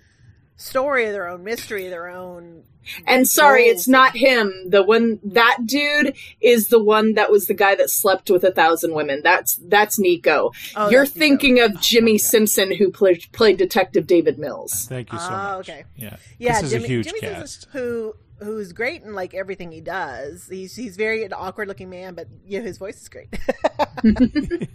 story, 0.57 1.07
of 1.07 1.13
their 1.13 1.29
own 1.29 1.45
mystery, 1.45 1.85
of 1.87 1.91
their 1.91 2.09
own. 2.09 2.65
And 3.05 3.27
sorry, 3.27 3.65
roles. 3.65 3.75
it's 3.79 3.89
not 3.89 4.17
him. 4.17 4.53
The 4.71 4.81
one 4.83 5.19
that 5.25 5.59
dude 5.67 6.15
is 6.41 6.69
the 6.69 6.79
one 6.83 7.15
that 7.15 7.33
was 7.33 7.47
the 7.47 7.55
guy 7.55 7.75
that 7.75 7.91
slept 7.91 8.31
with 8.31 8.45
a 8.45 8.53
thousand 8.53 8.95
women. 8.95 9.23
That's 9.25 9.57
that's 9.57 9.99
Nico. 9.99 10.53
Oh, 10.77 10.89
You're 10.89 11.03
that's 11.05 11.17
Nico. 11.17 11.19
thinking 11.27 11.61
of 11.61 11.73
Jimmi 11.73 12.21
Simpson, 12.21 12.73
who 12.73 12.93
played 12.93 13.25
played 13.33 13.57
Detective 13.57 14.07
David 14.07 14.39
Mills. 14.39 14.87
Thank 14.89 15.13
you 15.13 15.19
so 15.19 15.27
Oh, 15.27 15.31
much. 15.31 15.69
okay. 15.69 15.85
Yeah. 15.97 16.17
Yeah, 16.39 16.61
this 16.61 16.73
is 16.73 16.81
Jimmi, 16.81 16.85
a 16.85 16.89
huge 16.89 17.07
Jimmi 17.09 17.21
cast. 17.21 17.63
Simpson, 17.63 17.71
who 17.73 18.15
who's 18.39 18.73
great 18.73 19.03
in 19.03 19.15
like 19.15 19.35
everything 19.35 19.73
he 19.73 19.81
does. 19.81 20.47
He's 20.49 20.77
he's 20.77 20.97
very 20.97 21.25
an 21.25 21.33
awkward 21.33 21.67
looking 21.67 21.91
man, 21.91 22.15
but 22.15 22.29
yeah, 22.47 22.61
his 22.61 22.79
voice 22.79 23.01
is 23.03 23.09
great. 23.09 23.35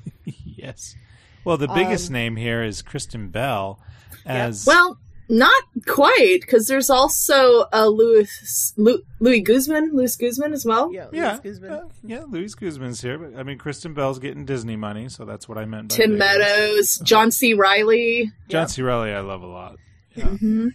yes. 0.46 0.96
Well, 1.44 1.58
the 1.58 1.68
biggest 1.70 2.10
Um, 2.10 2.14
name 2.14 2.36
here 2.36 2.62
is 2.64 2.82
Kristen 2.82 3.30
Bell 3.30 3.80
as 4.26 4.66
Well, 4.66 5.00
not 5.32 5.64
quite, 5.88 6.40
because 6.42 6.68
there's 6.68 6.90
also 6.90 7.62
uh, 7.74 7.88
Louis 7.88 8.74
Lu- 8.78 9.02
Louis 9.20 9.42
Guzman, 9.42 9.92
Louis 9.94 10.16
Guzman 10.16 10.54
as 10.54 10.66
well. 10.66 10.94
yeah, 10.94 11.08
yeah, 11.12 11.32
Luis 11.32 11.40
Guzman. 11.60 11.72
uh, 11.72 11.82
yeah. 12.04 12.24
Louis 12.28 12.54
Guzman's 12.54 13.02
here, 13.02 13.18
but 13.18 13.40
I 13.40 13.44
mean, 13.44 13.58
Kristen 13.58 13.94
Bell's 13.94 14.20
getting 14.20 14.46
Disney 14.46 14.76
money, 14.76 15.10
so 15.10 15.26
that's 15.26 15.48
what 15.50 15.58
I 15.58 15.66
meant. 15.66 15.90
by 15.90 15.96
Tim 15.96 16.12
big. 16.12 16.20
Meadows, 16.20 17.00
John 17.04 17.32
C. 17.32 17.54
Reilly. 17.54 18.32
John 18.50 18.68
C. 18.68 18.82
Reilly, 18.84 19.12
I 19.14 19.22
love 19.22 19.42
a 19.42 19.48
lot. 19.48 19.78
Yeah. 20.14 20.26
Mm-hmm. 20.26 20.68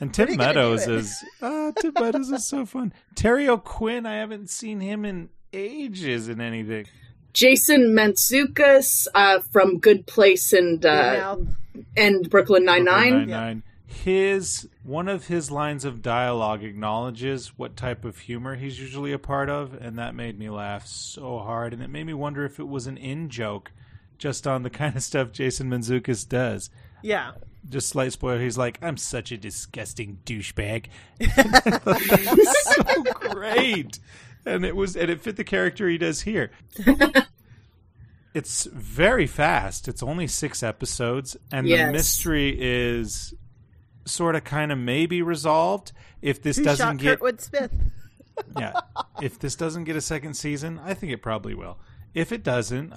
And 0.00 0.14
Tim 0.14 0.28
are 0.28 0.30
you 0.32 0.36
gonna 0.38 0.52
do 0.52 0.58
Meadows 0.60 0.86
it? 0.86 0.94
is 0.94 1.24
uh, 1.42 1.72
Tim 1.80 1.92
Meadows 1.98 2.30
is 2.30 2.48
so 2.48 2.64
fun. 2.66 2.92
Terry 3.14 3.48
O'Quinn, 3.48 4.06
I 4.06 4.16
haven't 4.16 4.50
seen 4.50 4.80
him 4.80 5.04
in 5.04 5.28
ages 5.52 6.28
in 6.28 6.40
anything. 6.40 6.86
Jason 7.32 7.94
Mantzoukas 7.96 9.06
uh, 9.14 9.40
from 9.52 9.78
Good 9.78 10.06
Place 10.06 10.52
and 10.52 10.84
uh, 10.86 11.36
and 11.96 12.30
Brooklyn 12.30 12.64
Nine 12.64 12.84
Nine. 12.84 13.62
His 13.86 14.66
one 14.82 15.08
of 15.08 15.26
his 15.26 15.50
lines 15.50 15.84
of 15.84 16.00
dialogue 16.00 16.64
acknowledges 16.64 17.58
what 17.58 17.76
type 17.76 18.04
of 18.04 18.18
humor 18.18 18.56
he's 18.56 18.80
usually 18.80 19.12
a 19.12 19.18
part 19.18 19.50
of, 19.50 19.74
and 19.74 19.98
that 19.98 20.14
made 20.14 20.38
me 20.38 20.48
laugh 20.48 20.86
so 20.86 21.38
hard. 21.38 21.74
And 21.74 21.82
it 21.82 21.90
made 21.90 22.04
me 22.04 22.14
wonder 22.14 22.44
if 22.44 22.58
it 22.58 22.66
was 22.68 22.86
an 22.86 22.96
in 22.96 23.28
joke, 23.28 23.72
just 24.16 24.46
on 24.46 24.62
the 24.62 24.70
kind 24.80 24.96
of 24.96 25.02
stuff 25.02 25.32
Jason 25.32 25.68
Mantzoukas 25.68 26.26
does. 26.26 26.70
Yeah, 27.02 27.32
Just 27.68 27.90
slight 27.90 28.12
spoiler. 28.12 28.40
He's 28.40 28.56
like, 28.56 28.78
"I'm 28.80 28.96
such 28.96 29.30
a 29.32 29.36
disgusting 29.36 30.18
douchebag." 30.24 30.86
so 32.62 33.02
great, 33.28 33.98
and 34.46 34.64
it 34.64 34.74
was, 34.74 34.96
and 34.96 35.10
it 35.10 35.20
fit 35.20 35.36
the 35.36 35.44
character 35.44 35.86
he 35.88 35.98
does 35.98 36.22
here. 36.22 36.50
it's 38.32 38.64
very 38.64 39.26
fast. 39.26 39.88
It's 39.88 40.02
only 40.02 40.26
six 40.26 40.62
episodes, 40.62 41.36
and 41.52 41.66
the 41.86 41.92
mystery 41.92 42.56
is 42.58 43.34
sort 44.04 44.36
of, 44.36 44.44
kind 44.44 44.72
of, 44.72 44.78
maybe 44.78 45.22
resolved. 45.22 45.92
If 46.22 46.42
this 46.42 46.56
who 46.56 46.64
doesn't 46.64 46.98
get, 46.98 47.20
Kurtwood 47.20 47.40
Smith? 47.40 47.72
yeah, 48.58 48.80
if 49.20 49.38
this 49.38 49.54
doesn't 49.54 49.84
get 49.84 49.96
a 49.96 50.00
second 50.00 50.34
season, 50.34 50.80
I 50.84 50.94
think 50.94 51.12
it 51.12 51.22
probably 51.22 51.54
will. 51.54 51.78
If 52.14 52.32
it 52.32 52.42
doesn't, 52.42 52.94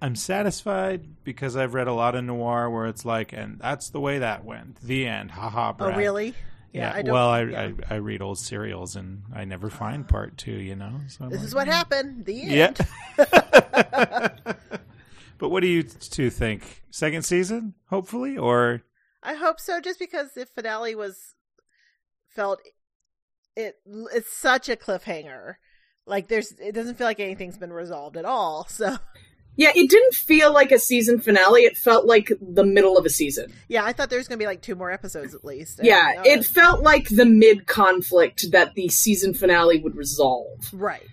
I'm 0.00 0.14
satisfied 0.14 1.24
because 1.24 1.56
I've 1.56 1.74
read 1.74 1.88
a 1.88 1.92
lot 1.92 2.14
of 2.14 2.24
noir 2.24 2.70
where 2.70 2.86
it's 2.86 3.04
like, 3.04 3.32
and 3.32 3.58
that's 3.58 3.90
the 3.90 4.00
way 4.00 4.18
that 4.18 4.44
went. 4.44 4.80
The 4.80 5.06
end. 5.06 5.32
Haha. 5.32 5.70
Oh, 5.70 5.72
Brad. 5.72 5.96
really? 5.96 6.34
Yeah. 6.72 6.92
I 6.94 7.02
don't, 7.02 7.12
well, 7.12 7.28
I, 7.28 7.42
yeah. 7.42 7.70
I 7.88 7.94
I 7.94 7.96
read 7.96 8.22
old 8.22 8.38
serials 8.38 8.94
and 8.94 9.22
I 9.34 9.44
never 9.44 9.70
find 9.70 10.06
part 10.06 10.36
two. 10.36 10.52
You 10.52 10.76
know. 10.76 11.00
So 11.08 11.28
this 11.28 11.38
like, 11.38 11.46
is 11.46 11.54
what 11.54 11.66
hmm. 11.66 11.72
happened. 11.72 12.24
The 12.24 12.42
end. 12.42 12.78
Yeah. 13.16 14.28
but 15.38 15.48
what 15.48 15.60
do 15.60 15.66
you 15.66 15.82
two 15.82 16.30
think? 16.30 16.82
Second 16.90 17.22
season, 17.22 17.74
hopefully, 17.86 18.36
or 18.36 18.82
I 19.22 19.34
hope 19.34 19.60
so. 19.60 19.80
Just 19.80 19.98
because 19.98 20.32
the 20.34 20.46
finale 20.46 20.94
was 20.94 21.34
felt 22.28 22.60
it, 23.56 23.76
it's 24.14 24.32
such 24.32 24.68
a 24.68 24.76
cliffhanger. 24.76 25.54
Like 26.06 26.28
there's, 26.28 26.52
it 26.52 26.72
doesn't 26.72 26.94
feel 26.96 27.06
like 27.06 27.20
anything's 27.20 27.58
been 27.58 27.72
resolved 27.72 28.16
at 28.16 28.24
all. 28.24 28.66
So 28.68 28.96
Yeah, 29.56 29.70
it 29.74 29.90
didn't 29.90 30.14
feel 30.14 30.52
like 30.52 30.70
a 30.70 30.78
season 30.78 31.18
finale. 31.20 31.62
It 31.62 31.76
felt 31.76 32.06
like 32.06 32.30
the 32.40 32.64
middle 32.64 32.96
of 32.96 33.04
a 33.04 33.10
season. 33.10 33.52
yeah, 33.68 33.84
I 33.84 33.92
thought 33.92 34.08
there 34.08 34.18
was 34.18 34.28
gonna 34.28 34.38
be 34.38 34.46
like 34.46 34.62
two 34.62 34.76
more 34.76 34.92
episodes 34.92 35.34
at 35.34 35.44
least. 35.44 35.80
Yeah, 35.82 36.22
it 36.24 36.44
felt 36.44 36.82
like 36.82 37.08
the 37.08 37.24
mid 37.24 37.66
conflict 37.66 38.52
that 38.52 38.74
the 38.74 38.88
season 38.88 39.34
finale 39.34 39.80
would 39.80 39.96
resolve. 39.96 40.68
right. 40.72 41.06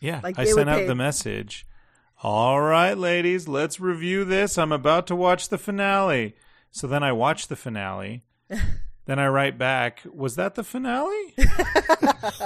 yeah, 0.00 0.20
Like, 0.22 0.38
I 0.38 0.44
they 0.44 0.52
sent 0.52 0.68
out 0.68 0.80
pay- 0.80 0.86
the 0.86 0.94
message. 0.94 1.66
All 2.22 2.60
right, 2.60 2.96
ladies, 2.96 3.48
let's 3.48 3.80
review 3.80 4.24
this. 4.24 4.56
I'm 4.58 4.72
about 4.72 5.06
to 5.08 5.16
watch 5.16 5.48
the 5.48 5.58
finale. 5.58 6.34
So 6.74 6.88
then 6.88 7.04
I 7.04 7.12
watch 7.12 7.46
the 7.46 7.54
finale. 7.54 8.24
then 9.06 9.20
I 9.20 9.28
write 9.28 9.56
back, 9.56 10.00
was 10.12 10.34
that 10.34 10.56
the 10.56 10.64
finale? 10.64 11.34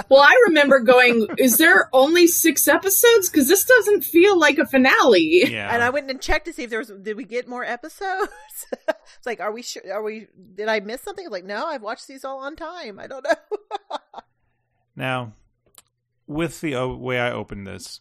Well, 0.08 0.22
I 0.22 0.34
remember 0.48 0.80
going, 0.80 1.28
is 1.38 1.58
there 1.58 1.88
only 1.92 2.26
six 2.26 2.66
episodes? 2.66 3.30
Because 3.30 3.46
this 3.46 3.64
doesn't 3.64 4.02
feel 4.02 4.36
like 4.36 4.58
a 4.58 4.66
finale. 4.66 5.44
Yeah. 5.48 5.72
And 5.72 5.84
I 5.84 5.90
went 5.90 6.10
and 6.10 6.20
checked 6.20 6.46
to 6.46 6.52
see 6.52 6.64
if 6.64 6.70
there 6.70 6.80
was. 6.80 6.88
Did 6.88 7.16
we 7.16 7.22
get 7.24 7.46
more 7.46 7.62
episodes? 7.62 8.32
it's 8.88 9.26
like, 9.26 9.38
are 9.38 9.52
we 9.52 9.62
sure? 9.62 9.82
Are 9.92 10.02
we? 10.02 10.26
Did 10.56 10.68
I 10.68 10.80
miss 10.80 11.02
something? 11.02 11.24
It's 11.24 11.32
like, 11.32 11.44
no, 11.44 11.64
I've 11.66 11.82
watched 11.82 12.08
these 12.08 12.24
all 12.24 12.40
on 12.40 12.56
time. 12.56 12.98
I 12.98 13.06
don't 13.06 13.24
know. 13.24 13.98
Now, 14.96 15.34
with 16.26 16.60
the 16.60 16.74
o- 16.74 16.96
way 16.96 17.20
I 17.20 17.30
opened 17.30 17.68
this, 17.68 18.00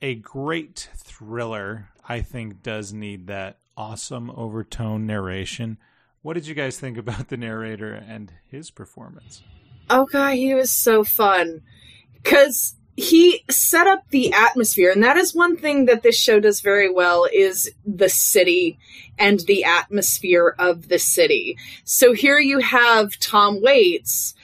a 0.00 0.14
great 0.14 0.88
thriller, 0.96 1.90
I 2.08 2.22
think, 2.22 2.62
does 2.62 2.94
need 2.94 3.26
that 3.26 3.58
awesome 3.80 4.30
overtone 4.36 5.06
narration. 5.06 5.78
What 6.20 6.34
did 6.34 6.46
you 6.46 6.54
guys 6.54 6.78
think 6.78 6.98
about 6.98 7.28
the 7.28 7.38
narrator 7.38 7.94
and 7.94 8.30
his 8.46 8.70
performance? 8.70 9.42
Oh 9.88 10.04
god, 10.04 10.34
he 10.34 10.54
was 10.54 10.70
so 10.70 11.02
fun. 11.02 11.62
Cause 12.22 12.74
he 12.94 13.42
set 13.48 13.86
up 13.86 14.04
the 14.10 14.34
atmosphere, 14.34 14.90
and 14.90 15.02
that 15.02 15.16
is 15.16 15.34
one 15.34 15.56
thing 15.56 15.86
that 15.86 16.02
this 16.02 16.18
show 16.18 16.40
does 16.40 16.60
very 16.60 16.92
well 16.92 17.26
is 17.32 17.70
the 17.86 18.10
city 18.10 18.78
and 19.18 19.40
the 19.40 19.64
atmosphere 19.64 20.54
of 20.58 20.88
the 20.88 20.98
city. 20.98 21.56
So 21.84 22.12
here 22.12 22.38
you 22.38 22.58
have 22.58 23.18
Tom 23.18 23.62
Waits 23.62 24.34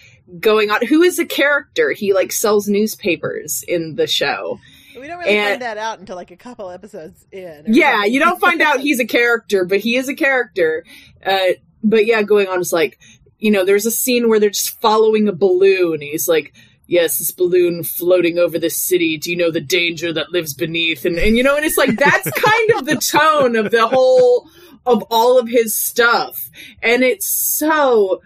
going 0.40 0.70
on 0.70 0.86
who 0.86 1.02
is 1.02 1.18
a 1.18 1.26
character. 1.26 1.92
He 1.92 2.14
like 2.14 2.32
sells 2.32 2.68
newspapers 2.68 3.62
in 3.68 3.96
the 3.96 4.06
show. 4.06 4.58
We 5.00 5.06
don't 5.06 5.18
really 5.18 5.36
And- 5.36 5.48
find 5.52 5.62
that 5.62 5.78
out 5.78 5.98
until 5.98 6.16
like 6.16 6.30
a 6.30 6.36
couple 6.36 6.70
episodes 6.70 7.26
in. 7.32 7.64
Yeah, 7.68 7.92
something. 7.96 8.12
you 8.14 8.20
don't 8.20 8.40
find 8.40 8.60
out 8.62 8.80
he's 8.80 9.00
a 9.00 9.06
character, 9.06 9.64
but 9.64 9.80
he 9.80 9.96
is 9.96 10.08
a 10.08 10.14
character. 10.14 10.84
Uh, 11.24 11.54
but 11.82 12.06
yeah, 12.06 12.22
going 12.22 12.48
on 12.48 12.60
is 12.60 12.72
like, 12.72 12.98
you 13.38 13.50
know, 13.50 13.64
there's 13.64 13.86
a 13.86 13.90
scene 13.90 14.28
where 14.28 14.40
they're 14.40 14.50
just 14.50 14.80
following 14.80 15.28
a 15.28 15.32
balloon. 15.32 15.94
And 15.94 16.02
he's 16.02 16.26
like, 16.28 16.54
yes, 16.86 17.18
this 17.18 17.30
balloon 17.30 17.84
floating 17.84 18.38
over 18.38 18.58
the 18.58 18.70
city. 18.70 19.18
Do 19.18 19.30
you 19.30 19.36
know 19.36 19.50
the 19.50 19.60
danger 19.60 20.12
that 20.12 20.30
lives 20.32 20.54
beneath? 20.54 21.04
And, 21.04 21.18
and 21.18 21.36
you 21.36 21.42
know, 21.42 21.56
and 21.56 21.64
it's 21.64 21.76
like, 21.76 21.96
that's 21.96 22.30
kind 22.44 22.70
of 22.72 22.86
the 22.86 22.96
tone 22.96 23.56
of 23.56 23.70
the 23.70 23.86
whole, 23.86 24.48
of 24.86 25.02
all 25.10 25.38
of 25.38 25.48
his 25.48 25.74
stuff. 25.74 26.48
And 26.82 27.02
it's 27.02 27.26
so, 27.26 28.22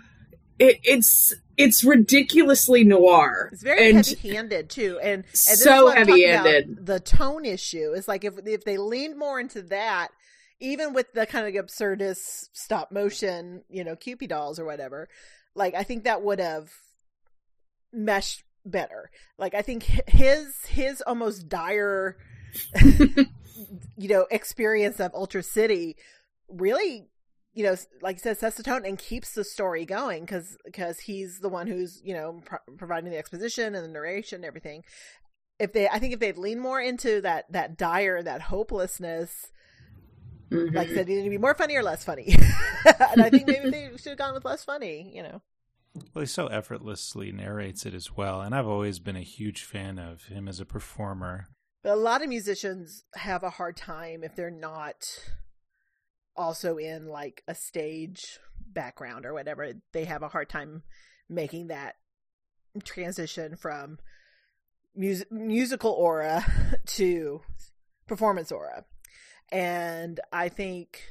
it, 0.59 0.79
it's, 0.85 1.35
it's 1.61 1.85
ridiculously 1.85 2.85
noir. 2.85 3.51
It's 3.53 3.63
very 3.63 3.91
and 3.91 3.97
heavy-handed 3.97 4.71
too, 4.71 4.99
and, 5.03 5.25
and 5.25 5.37
So 5.37 5.85
what 5.85 5.99
I'm 5.99 6.07
talking 6.07 6.29
heavy-handed. 6.29 6.87
The 6.87 7.01
tone 7.01 7.45
issue 7.45 7.93
is 7.93 8.09
like 8.09 8.25
if 8.25 8.35
if 8.47 8.65
they 8.65 8.79
leaned 8.79 9.19
more 9.19 9.39
into 9.41 9.63
that, 9.63 10.09
even 10.61 10.93
with 10.93 11.13
the 11.13 11.27
kind 11.27 11.47
of 11.47 11.67
absurdist 11.67 12.49
stop 12.53 12.93
motion, 12.93 13.63
you 13.69 13.85
know, 13.85 13.97
Kewpie 13.97 14.29
dolls 14.29 14.59
or 14.59 14.65
whatever, 14.65 15.09
like 15.55 15.75
I 15.75 15.83
think 15.83 16.05
that 16.05 16.23
would 16.23 16.41
have 16.41 16.71
meshed 17.93 18.45
better. 18.65 19.11
Like 19.39 19.55
I 19.55 19.63
think 19.63 19.85
his 20.09 20.65
his 20.67 21.03
almost 21.07 21.49
dire, 21.49 22.17
you 23.97 24.09
know, 24.09 24.27
experience 24.31 25.01
of 25.01 25.15
Ultra 25.15 25.43
City 25.43 25.97
really 26.49 27.09
you 27.53 27.65
know, 27.65 27.75
like 28.01 28.17
you 28.17 28.21
said, 28.21 28.39
sets 28.39 28.57
the 28.57 28.63
tone 28.63 28.85
and 28.87 28.99
keeps 28.99 29.33
the 29.35 29.45
story 29.45 29.85
going 29.85 30.25
because 30.25 30.57
because 30.65 31.01
he's 31.01 31.41
the 31.41 31.49
one 31.49 31.67
who's 31.67 32.01
you 32.05 32.15
know 32.15 32.41
pro- 32.45 32.59
providing 32.79 33.11
the 33.11 33.19
exposition 33.19 33.75
and 33.75 33.85
the 33.85 33.89
narration 33.89 34.37
and 34.37 34.45
everything. 34.45 34.83
If 35.59 35.73
they, 35.75 35.89
I 35.89 35.99
think 35.99 36.15
if 36.15 36.21
they'd 36.21 36.39
lean 36.39 36.59
more 36.61 36.81
into 36.81 37.21
that 37.23 37.51
that 37.53 37.77
dire, 37.77 38.23
that 38.23 38.41
hopelessness, 38.43 39.51
Mhm. 40.51 40.75
like 40.75 40.89
I 40.91 40.95
said, 40.95 41.09
either 41.11 41.23
to 41.25 41.31
be 41.31 41.39
more 41.39 41.55
funny 41.55 41.77
or 41.77 41.83
less 41.83 42.03
funny. 42.05 42.35
and 43.13 43.23
I 43.23 43.31
think 43.31 43.47
maybe 43.47 43.71
they 43.71 43.91
should 43.97 44.11
have 44.11 44.19
gone 44.19 44.35
with 44.35 44.45
less 44.45 44.65
funny. 44.65 45.13
You 45.15 45.23
know, 45.23 45.43
Well, 46.15 46.23
he 46.23 46.27
so 46.27 46.47
effortlessly 46.47 47.31
narrates 47.33 47.85
it 47.87 47.95
as 47.95 48.17
well, 48.17 48.41
and 48.41 48.55
I've 48.55 48.67
always 48.67 48.99
been 49.01 49.17
a 49.17 49.23
huge 49.23 49.63
fan 49.65 49.99
of 49.99 50.25
him 50.25 50.49
as 50.49 50.61
a 50.61 50.65
performer. 50.65 51.47
but 51.83 51.93
a 51.93 51.97
lot 51.97 52.23
of 52.23 52.29
musicians 52.29 53.05
have 53.17 53.43
a 53.43 53.51
hard 53.51 53.77
time 53.77 54.23
if 54.25 54.35
they're 54.37 54.51
not 54.51 55.07
also 56.37 56.77
in 56.77 57.07
like 57.07 57.43
a 57.49 57.55
stage 57.55 58.39
background 58.67 59.27
or 59.27 59.35
whatever. 59.35 59.73
They 59.93 60.05
have 60.05 60.23
a 60.23 60.29
hard 60.29 60.49
time 60.49 60.83
making 61.29 61.69
that 61.69 61.97
transition 62.85 63.57
from 63.57 63.99
mus- 64.95 65.25
musical 65.31 65.93
aura 65.93 66.45
to 66.87 67.41
performance 68.07 68.53
aura. 68.53 68.85
And 69.53 70.21
I 70.33 70.49
think 70.49 71.03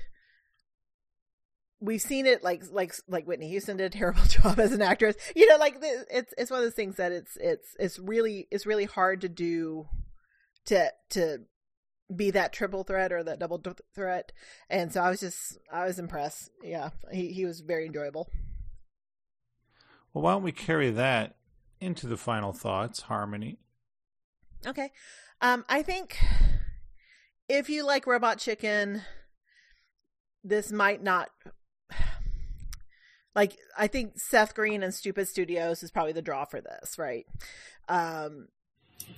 we've 1.82 2.02
seen 2.02 2.26
it 2.26 2.44
like 2.44 2.64
like 2.72 2.94
like 3.08 3.26
Whitney 3.26 3.50
Houston 3.50 3.78
did 3.78 3.94
a 3.94 3.98
terrible 3.98 4.24
job 4.28 4.60
as 4.60 4.72
an 4.72 4.82
actress. 4.82 5.16
You 5.36 5.48
know, 5.48 5.58
like 5.58 5.78
it's 5.82 6.34
it's 6.38 6.52
one 6.52 6.60
of 6.60 6.66
those 6.66 6.74
things 6.74 6.96
that 6.98 7.12
it's 7.12 7.38
it's 7.38 7.76
it's 7.80 8.00
really 8.00 8.48
it's 8.52 8.66
really 8.66 8.86
hard 8.86 9.22
to 9.22 9.30
do 9.30 9.88
to 10.66 10.92
to 11.12 11.40
be 12.14 12.32
that 12.32 12.54
triple 12.54 12.84
threat 12.84 13.12
or 13.12 13.24
that 13.24 13.40
double 13.40 13.62
threat. 13.94 14.32
And 14.70 14.92
so 14.92 15.02
I 15.02 15.10
was 15.10 15.20
just 15.20 15.58
I 15.72 15.86
was 15.86 16.00
impressed. 16.00 16.52
Yeah, 16.64 16.90
he 17.12 17.32
he 17.32 17.46
was 17.46 17.62
very 17.62 17.86
enjoyable. 17.86 18.30
Well, 20.14 20.24
why 20.24 20.32
don't 20.32 20.44
we 20.44 20.52
carry 20.52 20.90
that 20.92 21.36
into 21.80 22.08
the 22.08 22.18
final 22.18 22.52
thoughts, 22.52 23.02
Harmony? 23.02 23.60
Okay. 24.66 24.92
Um 25.42 25.66
I 25.70 25.82
think 25.82 26.18
if 27.48 27.70
you 27.70 27.86
like 27.86 28.08
Robot 28.08 28.40
Chicken, 28.40 29.04
this 30.44 30.72
might 30.72 31.04
not 31.04 31.30
like 33.36 33.58
I 33.78 33.88
think 33.88 34.20
Seth 34.20 34.56
Green 34.56 34.82
and 34.84 34.94
Stupid 34.94 35.28
Studios 35.28 35.84
is 35.84 35.92
probably 35.92 36.14
the 36.14 36.22
draw 36.22 36.46
for 36.46 36.60
this, 36.60 36.98
right? 36.98 37.26
Um 37.88 38.48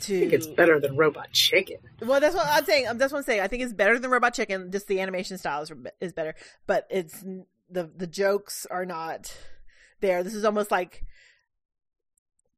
to 0.02 0.18
I 0.18 0.20
think 0.22 0.34
it's 0.34 0.48
better 0.48 0.80
than 0.80 0.96
Robot 0.96 1.32
Chicken. 1.32 1.78
Well, 2.02 2.20
that's 2.20 2.36
what 2.36 2.48
I'm 2.48 2.66
saying. 2.66 2.88
That's 2.96 3.12
what 3.12 3.20
I'm 3.20 3.26
saying. 3.26 3.42
I 3.42 3.48
think 3.48 3.64
it's 3.64 3.74
better 3.74 4.00
than 4.00 4.10
Robot 4.12 4.34
Chicken. 4.34 4.72
Just 4.72 4.88
the 4.88 5.00
animation 5.00 5.38
style 5.38 5.62
is, 5.62 5.72
is 6.00 6.14
better, 6.14 6.36
but 6.68 6.88
it's 6.90 7.24
the 7.70 7.90
the 7.96 8.08
jokes 8.08 8.66
are 8.70 8.86
not 8.86 9.36
there. 10.02 10.24
This 10.24 10.36
is 10.36 10.46
almost 10.46 10.72
like, 10.72 11.04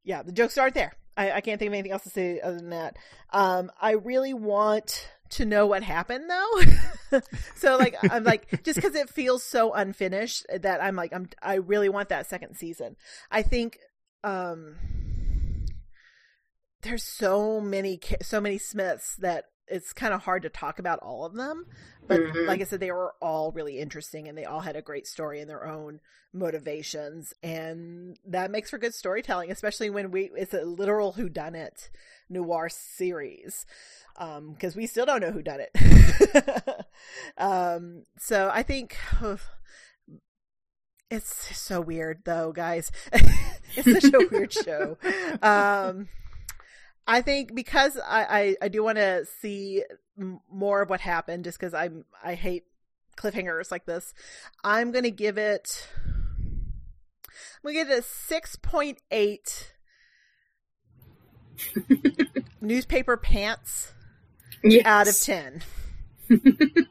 yeah, 0.03 0.23
the 0.23 0.31
jokes 0.31 0.57
aren't 0.57 0.75
there. 0.75 0.93
I, 1.15 1.33
I 1.33 1.41
can't 1.41 1.59
think 1.59 1.67
of 1.67 1.73
anything 1.73 1.91
else 1.91 2.03
to 2.03 2.09
say 2.09 2.39
other 2.41 2.57
than 2.57 2.71
that. 2.71 2.97
Um, 3.31 3.71
I 3.79 3.91
really 3.91 4.33
want 4.33 5.07
to 5.31 5.45
know 5.45 5.65
what 5.65 5.83
happened 5.83 6.29
though. 6.29 7.19
so 7.55 7.77
like 7.77 7.95
I'm 8.11 8.23
like 8.23 8.49
just 8.63 8.75
because 8.75 8.95
it 8.95 9.09
feels 9.09 9.43
so 9.43 9.73
unfinished 9.73 10.45
that 10.61 10.81
I'm 10.81 10.95
like 10.95 11.13
I'm 11.13 11.29
I 11.41 11.55
really 11.55 11.89
want 11.89 12.09
that 12.09 12.29
second 12.29 12.55
season. 12.55 12.95
I 13.31 13.41
think 13.41 13.79
um 14.23 14.75
there's 16.83 17.03
so 17.03 17.59
many 17.59 17.99
so 18.21 18.39
many 18.39 18.57
Smiths 18.57 19.15
that 19.17 19.45
it's 19.67 19.93
kind 19.93 20.13
of 20.13 20.23
hard 20.23 20.43
to 20.43 20.49
talk 20.49 20.79
about 20.79 20.99
all 20.99 21.25
of 21.25 21.33
them. 21.33 21.65
But 22.07 22.19
mm-hmm. 22.19 22.47
like 22.47 22.61
I 22.61 22.65
said, 22.65 22.79
they 22.79 22.91
were 22.91 23.15
all 23.21 23.51
really 23.51 23.79
interesting 23.79 24.27
and 24.27 24.37
they 24.37 24.45
all 24.45 24.59
had 24.59 24.75
a 24.75 24.81
great 24.81 25.07
story 25.07 25.39
and 25.39 25.49
their 25.49 25.65
own 25.65 26.01
motivations. 26.33 27.33
And 27.41 28.17
that 28.25 28.51
makes 28.51 28.69
for 28.69 28.77
good 28.77 28.93
storytelling, 28.93 29.51
especially 29.51 29.89
when 29.89 30.11
we, 30.11 30.29
it's 30.35 30.53
a 30.53 30.63
literal 30.63 31.13
whodunit 31.13 31.89
noir 32.29 32.67
series. 32.69 33.65
Um, 34.17 34.55
cause 34.59 34.75
we 34.75 34.85
still 34.85 35.05
don't 35.05 35.21
know 35.21 35.31
who 35.31 35.41
done 35.41 35.61
it. 35.61 36.85
um, 37.37 38.03
so 38.19 38.51
I 38.53 38.63
think, 38.63 38.97
oh, 39.21 39.39
it's 41.09 41.57
so 41.57 41.79
weird 41.79 42.23
though, 42.25 42.51
guys. 42.51 42.91
it's 43.75 44.03
such 44.03 44.13
a 44.13 44.27
weird 44.29 44.51
show. 44.51 44.97
Um, 45.41 46.09
I 47.07 47.21
think 47.21 47.53
because 47.53 47.97
I, 47.97 48.23
I, 48.23 48.55
I 48.63 48.67
do 48.69 48.83
want 48.83 48.97
to 48.97 49.25
see 49.41 49.83
more 50.51 50.81
of 50.81 50.89
what 50.89 51.01
happened 51.01 51.43
just 51.43 51.59
because 51.59 51.73
I'm 51.73 52.05
I 52.23 52.35
hate 52.35 52.63
cliffhangers 53.17 53.71
like 53.71 53.85
this. 53.85 54.13
I'm 54.63 54.91
gonna 54.91 55.09
give 55.09 55.37
it 55.37 55.87
I'm 57.63 57.73
gonna 57.73 57.73
give 57.73 57.89
it 57.89 57.99
a 57.99 58.03
six 58.03 58.55
point 58.55 58.99
eight 59.11 59.73
newspaper 62.61 63.17
pants 63.17 63.93
yes. 64.63 64.85
out 64.85 65.07
of 65.07 65.19
ten. 65.19 65.63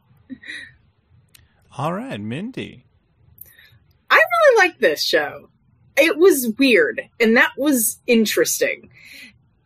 All 1.79 1.95
right, 1.95 2.21
Mindy. 2.21 2.85
I 4.11 4.17
really 4.17 4.69
like 4.69 4.79
this 4.79 5.03
show. 5.03 5.49
It 5.97 6.19
was 6.19 6.53
weird, 6.59 7.01
and 7.19 7.37
that 7.37 7.53
was 7.57 7.99
interesting. 8.07 8.91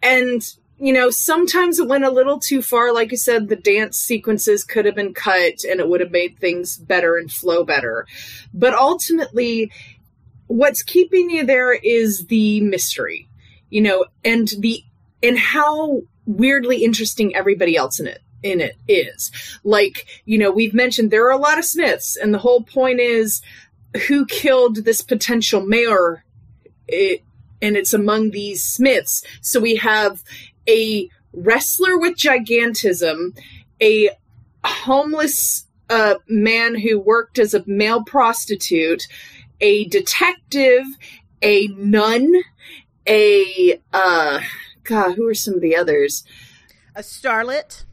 And 0.02 0.42
you 0.78 0.92
know, 0.92 1.08
sometimes 1.08 1.78
it 1.78 1.88
went 1.88 2.04
a 2.04 2.10
little 2.10 2.38
too 2.38 2.60
far. 2.60 2.92
Like 2.92 3.10
you 3.10 3.16
said, 3.16 3.48
the 3.48 3.56
dance 3.56 3.96
sequences 3.96 4.62
could 4.62 4.84
have 4.84 4.94
been 4.94 5.14
cut 5.14 5.64
and 5.64 5.80
it 5.80 5.88
would 5.88 6.00
have 6.00 6.10
made 6.10 6.38
things 6.38 6.76
better 6.76 7.16
and 7.16 7.32
flow 7.32 7.64
better. 7.64 8.06
But 8.52 8.74
ultimately, 8.74 9.72
what's 10.48 10.82
keeping 10.82 11.30
you 11.30 11.46
there 11.46 11.72
is 11.72 12.26
the 12.26 12.60
mystery, 12.60 13.26
you 13.70 13.80
know, 13.80 14.04
and 14.22 14.48
the, 14.58 14.84
and 15.22 15.38
how 15.38 16.02
weirdly 16.26 16.84
interesting 16.84 17.34
everybody 17.34 17.76
else 17.76 17.98
in 17.98 18.06
it 18.06 18.20
in 18.42 18.60
it 18.60 18.76
is. 18.86 19.32
Like, 19.64 20.06
you 20.26 20.36
know, 20.36 20.50
we've 20.50 20.74
mentioned 20.74 21.10
there 21.10 21.26
are 21.26 21.32
a 21.32 21.38
lot 21.38 21.58
of 21.58 21.64
Smiths, 21.64 22.16
and 22.16 22.34
the 22.34 22.38
whole 22.38 22.62
point 22.62 23.00
is 23.00 23.40
who 24.08 24.26
killed 24.26 24.84
this 24.84 25.00
potential 25.00 25.62
mayor. 25.62 26.22
It, 26.86 27.22
and 27.60 27.76
it's 27.76 27.94
among 27.94 28.30
these 28.30 28.64
Smiths. 28.64 29.22
So 29.40 29.60
we 29.60 29.76
have 29.76 30.22
a 30.68 31.08
wrestler 31.32 31.98
with 31.98 32.16
gigantism, 32.16 33.38
a 33.80 34.10
homeless 34.64 35.66
uh, 35.88 36.16
man 36.28 36.74
who 36.74 36.98
worked 36.98 37.38
as 37.38 37.54
a 37.54 37.62
male 37.66 38.02
prostitute, 38.04 39.06
a 39.60 39.84
detective, 39.84 40.84
a 41.42 41.68
nun, 41.68 42.32
a 43.06 43.80
uh, 43.92 44.40
God, 44.82 45.14
who 45.14 45.28
are 45.28 45.34
some 45.34 45.54
of 45.54 45.60
the 45.60 45.76
others? 45.76 46.24
A 46.94 47.00
starlet. 47.00 47.84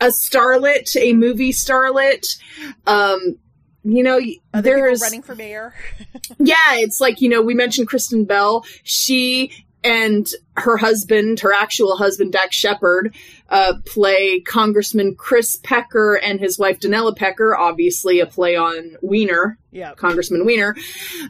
A 0.00 0.08
starlet, 0.08 0.96
a 0.96 1.12
movie 1.12 1.52
starlet. 1.52 2.38
Um, 2.86 3.38
you 3.84 4.02
know, 4.02 4.18
Other 4.52 4.62
there's 4.62 5.00
running 5.00 5.22
for 5.22 5.34
mayor. 5.34 5.74
yeah, 6.38 6.54
it's 6.72 7.00
like 7.00 7.20
you 7.20 7.28
know 7.28 7.42
we 7.42 7.54
mentioned 7.54 7.88
Kristen 7.88 8.24
Bell. 8.24 8.64
She 8.82 9.52
and 9.82 10.28
her 10.56 10.76
husband, 10.76 11.40
her 11.40 11.54
actual 11.54 11.96
husband, 11.96 12.32
Dax 12.32 12.54
Shepard, 12.54 13.14
uh, 13.48 13.74
play 13.86 14.40
Congressman 14.40 15.14
Chris 15.14 15.56
Pecker 15.62 16.16
and 16.16 16.38
his 16.38 16.58
wife 16.58 16.80
Donella 16.80 17.16
Pecker. 17.16 17.56
Obviously, 17.56 18.20
a 18.20 18.26
play 18.26 18.56
on 18.56 18.96
Weiner, 19.00 19.58
yeah, 19.70 19.94
Congressman 19.94 20.44
Weiner. 20.44 20.76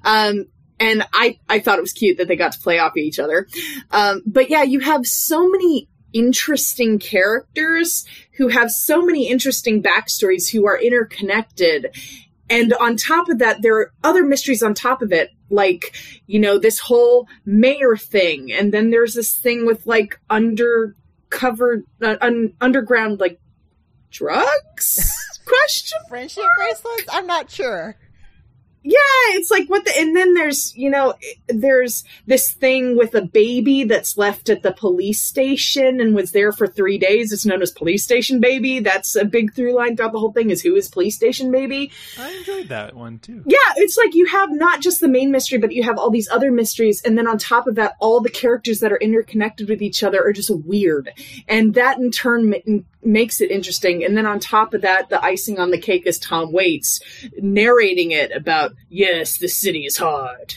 Um, 0.05 0.47
and 0.81 1.07
I, 1.13 1.39
I 1.49 1.61
thought 1.61 1.79
it 1.79 1.83
was 1.83 1.93
cute 1.93 2.17
that 2.17 2.27
they 2.27 2.37
got 2.37 2.53
to 2.53 2.61
play 2.61 2.79
off 2.79 2.97
each 2.97 3.19
other. 3.19 3.47
Um, 3.91 4.23
but 4.27 4.49
yeah, 4.49 4.63
you 4.63 4.81
have 4.81 5.07
so 5.07 5.47
many 5.47 5.89
interesting 6.13 6.99
characters 6.99 8.07
who 8.33 8.49
have 8.49 8.71
so 8.71 9.03
many 9.03 9.29
interesting 9.29 9.83
backstories 9.83 10.51
who 10.51 10.67
are 10.67 10.81
interconnected 10.81 11.95
and 12.51 12.75
on 12.75 12.97
top 12.97 13.29
of 13.29 13.39
that, 13.39 13.63
there 13.63 13.77
are 13.77 13.93
other 14.03 14.25
mysteries 14.25 14.63
on 14.63 14.75
top 14.75 15.03
of 15.03 15.13
it, 15.13 15.31
like, 15.49 15.97
you 16.27 16.41
know, 16.41 16.59
this 16.59 16.81
whole 16.81 17.29
mayor 17.47 17.97
thing. 17.97 18.53
And 18.53 18.75
then 18.75 18.91
there's 18.91 19.15
this 19.15 19.39
thing 19.39 19.65
with 19.65 19.87
like 19.87 20.19
undercover, 20.29 21.85
uh, 22.03 22.17
un- 22.21 22.53
underground, 22.61 23.21
like 23.21 23.41
drugs? 24.11 25.11
Question? 25.47 25.99
Friendship 26.09 26.45
bracelets? 26.59 27.05
I'm 27.11 27.27
not 27.27 27.51
sure 27.51 27.97
yeah, 28.83 28.97
it's 29.33 29.51
like 29.51 29.69
what 29.69 29.85
the, 29.85 29.93
and 29.99 30.17
then 30.17 30.35
there's, 30.35 30.75
you 30.75 30.89
know, 30.89 31.15
there's 31.49 32.05
this 32.27 32.51
thing 32.53 32.97
with 32.97 33.15
a 33.15 33.23
baby 33.23 33.85
that's 33.85 34.17
left 34.17 34.49
at 34.49 34.63
the 34.63 34.73
police 34.73 35.21
station 35.23 36.01
and 36.01 36.15
was 36.15 36.33
there 36.33 36.51
for 36.51 36.67
three 36.67 36.97
days. 36.97 37.31
It's 37.31 37.45
known 37.45 37.61
as 37.61 37.73
police 37.73 38.03
station 38.03 38.41
baby. 38.41 38.81
That's 38.81 39.17
a 39.17 39.25
big 39.25 39.53
through 39.53 39.75
line 39.75 39.97
throughout 39.97 40.13
the 40.13 40.19
whole 40.19 40.33
thing 40.33 40.51
is 40.51 40.63
who 40.63 40.77
is 40.77 40.89
police 40.89 41.15
station 41.15 41.51
baby. 41.51 41.93
I 42.19 42.31
enjoyed 42.31 42.69
that 42.69 42.97
one 42.97 43.19
too. 43.19 43.43
Yeah, 43.45 43.59
it's 43.77 43.99
like 43.99 44.15
you 44.15 44.27
have 44.27 44.51
not 44.51 44.81
just 44.81 45.01
the 45.01 45.09
main 45.09 45.31
mystery, 45.31 45.59
but 45.59 45.73
you 45.73 45.83
have 45.83 45.99
all 45.99 46.11
these 46.11 46.31
other 46.31 46.51
mysteries. 46.51 47.03
And 47.03 47.19
then 47.19 47.27
on 47.27 47.37
top 47.37 47.67
of 47.67 47.75
that, 47.75 47.97
all 48.01 48.21
the 48.21 48.31
characters 48.31 48.81
that 48.81 48.93
are 48.93 48.99
interconnected 48.99 49.69
with 49.69 49.83
each 49.83 50.03
other 50.03 50.25
are 50.25 50.33
just 50.33 50.51
weird. 50.51 51.11
And 51.49 51.75
that 51.75 51.99
in 51.99 52.11
turn 52.11 52.55
makes 53.03 53.41
it 53.41 53.51
interesting. 53.51 54.05
And 54.05 54.17
then 54.17 54.27
on 54.27 54.41
top 54.41 54.73
of 54.73 54.83
that, 54.83 55.11
the 55.11 55.23
icing 55.23 55.59
on 55.59 55.71
the 55.71 55.79
cake 55.79 56.07
is 56.07 56.19
Tom 56.19 56.53
Waits 56.53 57.01
narrating 57.39 58.11
it 58.11 58.33
about, 58.33 58.70
yes, 58.89 59.39
the 59.39 59.49
city 59.49 59.85
is 59.85 59.97
hard. 59.97 60.57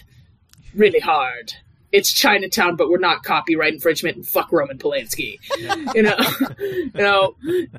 Really 0.74 1.00
hard. 1.00 1.54
It's 1.92 2.12
Chinatown, 2.12 2.76
but 2.76 2.90
we're 2.90 2.98
not 2.98 3.24
copyright 3.24 3.74
infringement 3.74 4.16
and 4.16 4.28
fuck 4.28 4.52
Roman 4.52 4.80
Polanski. 4.80 5.38
you 5.96 6.02
know, 6.02 6.18
you 6.60 6.92
know, 6.96 7.36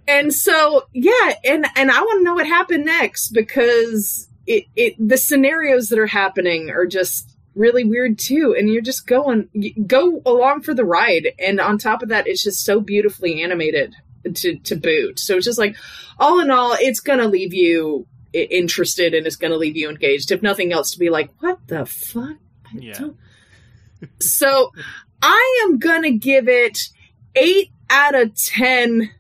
and 0.07 0.33
so 0.33 0.85
yeah, 0.93 1.35
and 1.45 1.67
and 1.77 1.91
I 1.91 2.01
want 2.01 2.21
to 2.21 2.25
know 2.25 2.35
what 2.35 2.47
happened 2.47 2.85
next 2.85 3.31
because 3.31 4.29
it 4.47 4.67
it 4.77 4.95
the 4.99 5.17
scenarios 5.17 5.89
that 5.89 5.99
are 5.99 6.07
happening 6.07 6.71
are 6.71 6.87
just 6.87 7.31
really 7.57 7.85
weird 7.85 8.19
too 8.19 8.53
and 8.59 8.69
you're 8.69 8.83
just 8.83 9.07
going 9.07 9.49
go 9.87 10.21
along 10.27 10.61
for 10.61 10.75
the 10.75 10.85
ride 10.85 11.29
and 11.39 11.61
on 11.61 11.79
top 11.79 12.03
of 12.03 12.09
that 12.09 12.27
it's 12.27 12.43
just 12.43 12.65
so 12.65 12.81
beautifully 12.81 13.45
animated 13.45 13.95
to 14.33 14.57
to 14.57 14.77
boot. 14.77 15.19
So 15.19 15.37
it's 15.37 15.45
just 15.45 15.59
like 15.59 15.77
all 16.19 16.41
in 16.41 16.51
all, 16.51 16.77
it's 16.79 17.01
gonna 17.01 17.29
leave 17.29 17.53
you 17.53 18.07
interested 18.35 19.15
and 19.15 19.27
it's 19.27 19.37
gonna 19.37 19.57
leave 19.57 19.77
you 19.77 19.89
engaged. 19.89 20.31
If 20.31 20.43
nothing 20.43 20.73
else, 20.73 20.91
to 20.93 20.99
be 20.99 21.11
like, 21.11 21.31
what 21.41 21.59
the 21.67 21.87
fuck? 21.87 22.37
yeah. 22.75 23.09
so 24.21 24.73
I 25.23 25.65
am 25.65 25.79
gonna 25.79 26.13
give 26.13 26.49
it 26.49 26.79
eight 27.35 27.71
out 27.91 28.15
of 28.15 28.35
ten 28.35 29.11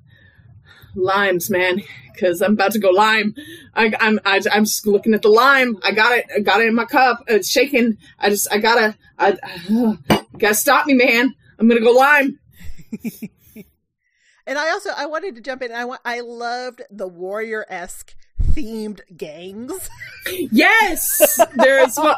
limes, 0.95 1.51
man. 1.51 1.83
because 2.13 2.41
I'm 2.41 2.53
about 2.53 2.73
to 2.73 2.79
go 2.79 2.91
lime. 2.91 3.35
I, 3.75 3.93
I'm 4.01 4.21
I, 4.25 4.41
I'm 4.53 4.65
just 4.65 4.87
looking 4.87 5.15
at 5.15 5.23
the 5.23 5.29
lime. 5.29 5.79
I 5.83 5.93
got 5.93 6.17
it. 6.17 6.27
I 6.35 6.41
got 6.41 6.61
it 6.61 6.69
in 6.69 6.75
my 6.75 6.85
cup. 6.85 7.21
Uh, 7.23 7.35
it's 7.35 7.51
shaking. 7.51 7.99
I 8.19 8.31
just 8.31 8.51
I 8.53 8.59
gotta 8.59 8.97
I, 9.19 9.37
I 9.43 9.99
gotta 10.39 10.55
stop 10.55 10.87
me, 10.87 10.95
man. 10.95 11.35
I'm 11.59 11.69
gonna 11.69 11.81
go 11.81 11.93
lime. 11.93 12.39
And 14.47 14.59
I 14.59 14.71
also 14.73 14.91
I 14.95 15.07
wanted 15.07 15.37
to 15.37 15.41
jump 15.41 15.63
in. 15.63 15.73
I 15.73 15.87
want 15.87 16.03
I 16.05 16.21
loved 16.21 16.83
the 16.91 17.09
warrior 17.09 17.65
esque 17.69 18.15
themed 18.55 19.01
gangs. 19.17 19.89
Yes, 20.51 21.39
there's 21.57 21.97
one. 21.97 22.17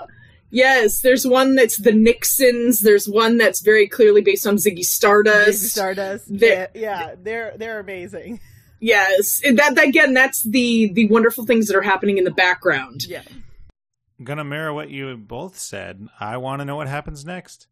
Yes, 0.51 1.01
there's 1.01 1.27
one 1.27 1.57
that's 1.57 1.77
the 1.77 1.93
Nixons. 1.93 2.81
There's 2.81 3.09
one 3.09 3.37
that's 3.37 3.61
very 3.63 3.89
clearly 3.89 4.23
based 4.23 4.47
on 4.47 4.57
Ziggy 4.57 4.85
Stardust. 4.85 5.65
Ziggy 5.65 5.69
Stardust. 5.71 6.25
They're- 6.29 6.69
yeah, 6.75 6.81
yeah, 7.09 7.15
they're 7.21 7.55
they're 7.57 7.81
amazing. 7.81 8.41
Yes, 8.79 9.41
And 9.45 9.59
that 9.59 9.83
again, 9.83 10.13
that's 10.15 10.43
the 10.43 10.93
the 10.93 11.09
wonderful 11.09 11.47
things 11.47 11.67
that 11.67 11.77
are 11.77 11.83
happening 11.83 12.19
in 12.19 12.25
the 12.25 12.31
background. 12.31 13.07
Yeah. 13.07 13.23
I'm 14.19 14.25
gonna 14.25 14.45
mirror 14.45 14.73
what 14.73 14.91
you 14.91 15.17
both 15.17 15.59
said. 15.59 16.07
I 16.21 16.37
want 16.37 16.61
to 16.61 16.65
know 16.67 16.77
what 16.77 16.87
happens 16.87 17.25
next. 17.25 17.67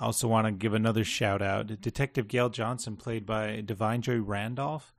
I 0.00 0.04
also 0.06 0.26
want 0.28 0.46
to 0.46 0.52
give 0.52 0.72
another 0.72 1.04
shout 1.04 1.42
out. 1.42 1.80
Detective 1.80 2.28
Gail 2.28 2.48
Johnson, 2.48 2.96
played 2.96 3.26
by 3.26 3.60
Da'Vine 3.64 4.00
Joy 4.00 4.18
Randolph, 4.18 4.93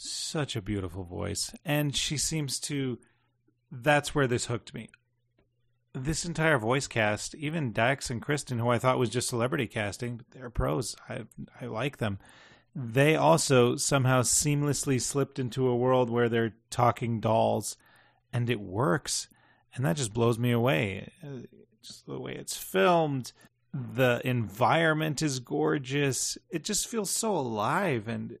such 0.00 0.56
a 0.56 0.62
beautiful 0.62 1.04
voice, 1.04 1.52
and 1.64 1.94
she 1.94 2.16
seems 2.16 2.58
to. 2.60 2.98
That's 3.72 4.14
where 4.14 4.26
this 4.26 4.46
hooked 4.46 4.74
me. 4.74 4.88
This 5.92 6.24
entire 6.24 6.58
voice 6.58 6.86
cast, 6.86 7.34
even 7.36 7.72
Dax 7.72 8.10
and 8.10 8.22
Kristen, 8.22 8.58
who 8.58 8.68
I 8.68 8.78
thought 8.78 8.98
was 8.98 9.10
just 9.10 9.28
celebrity 9.28 9.66
casting, 9.66 10.16
but 10.16 10.30
they're 10.30 10.50
pros. 10.50 10.96
I 11.08 11.24
I 11.60 11.66
like 11.66 11.98
them. 11.98 12.18
They 12.74 13.16
also 13.16 13.76
somehow 13.76 14.22
seamlessly 14.22 15.00
slipped 15.00 15.38
into 15.38 15.68
a 15.68 15.76
world 15.76 16.10
where 16.10 16.28
they're 16.28 16.54
talking 16.70 17.20
dolls, 17.20 17.76
and 18.32 18.48
it 18.48 18.60
works 18.60 19.28
and 19.74 19.84
that 19.84 19.96
just 19.96 20.12
blows 20.12 20.38
me 20.38 20.50
away. 20.50 21.12
Just 21.82 22.06
the 22.06 22.18
way 22.18 22.34
it's 22.34 22.56
filmed, 22.56 23.32
the 23.72 24.20
environment 24.24 25.22
is 25.22 25.40
gorgeous. 25.40 26.36
It 26.50 26.64
just 26.64 26.88
feels 26.88 27.10
so 27.10 27.36
alive. 27.36 28.08
And 28.08 28.38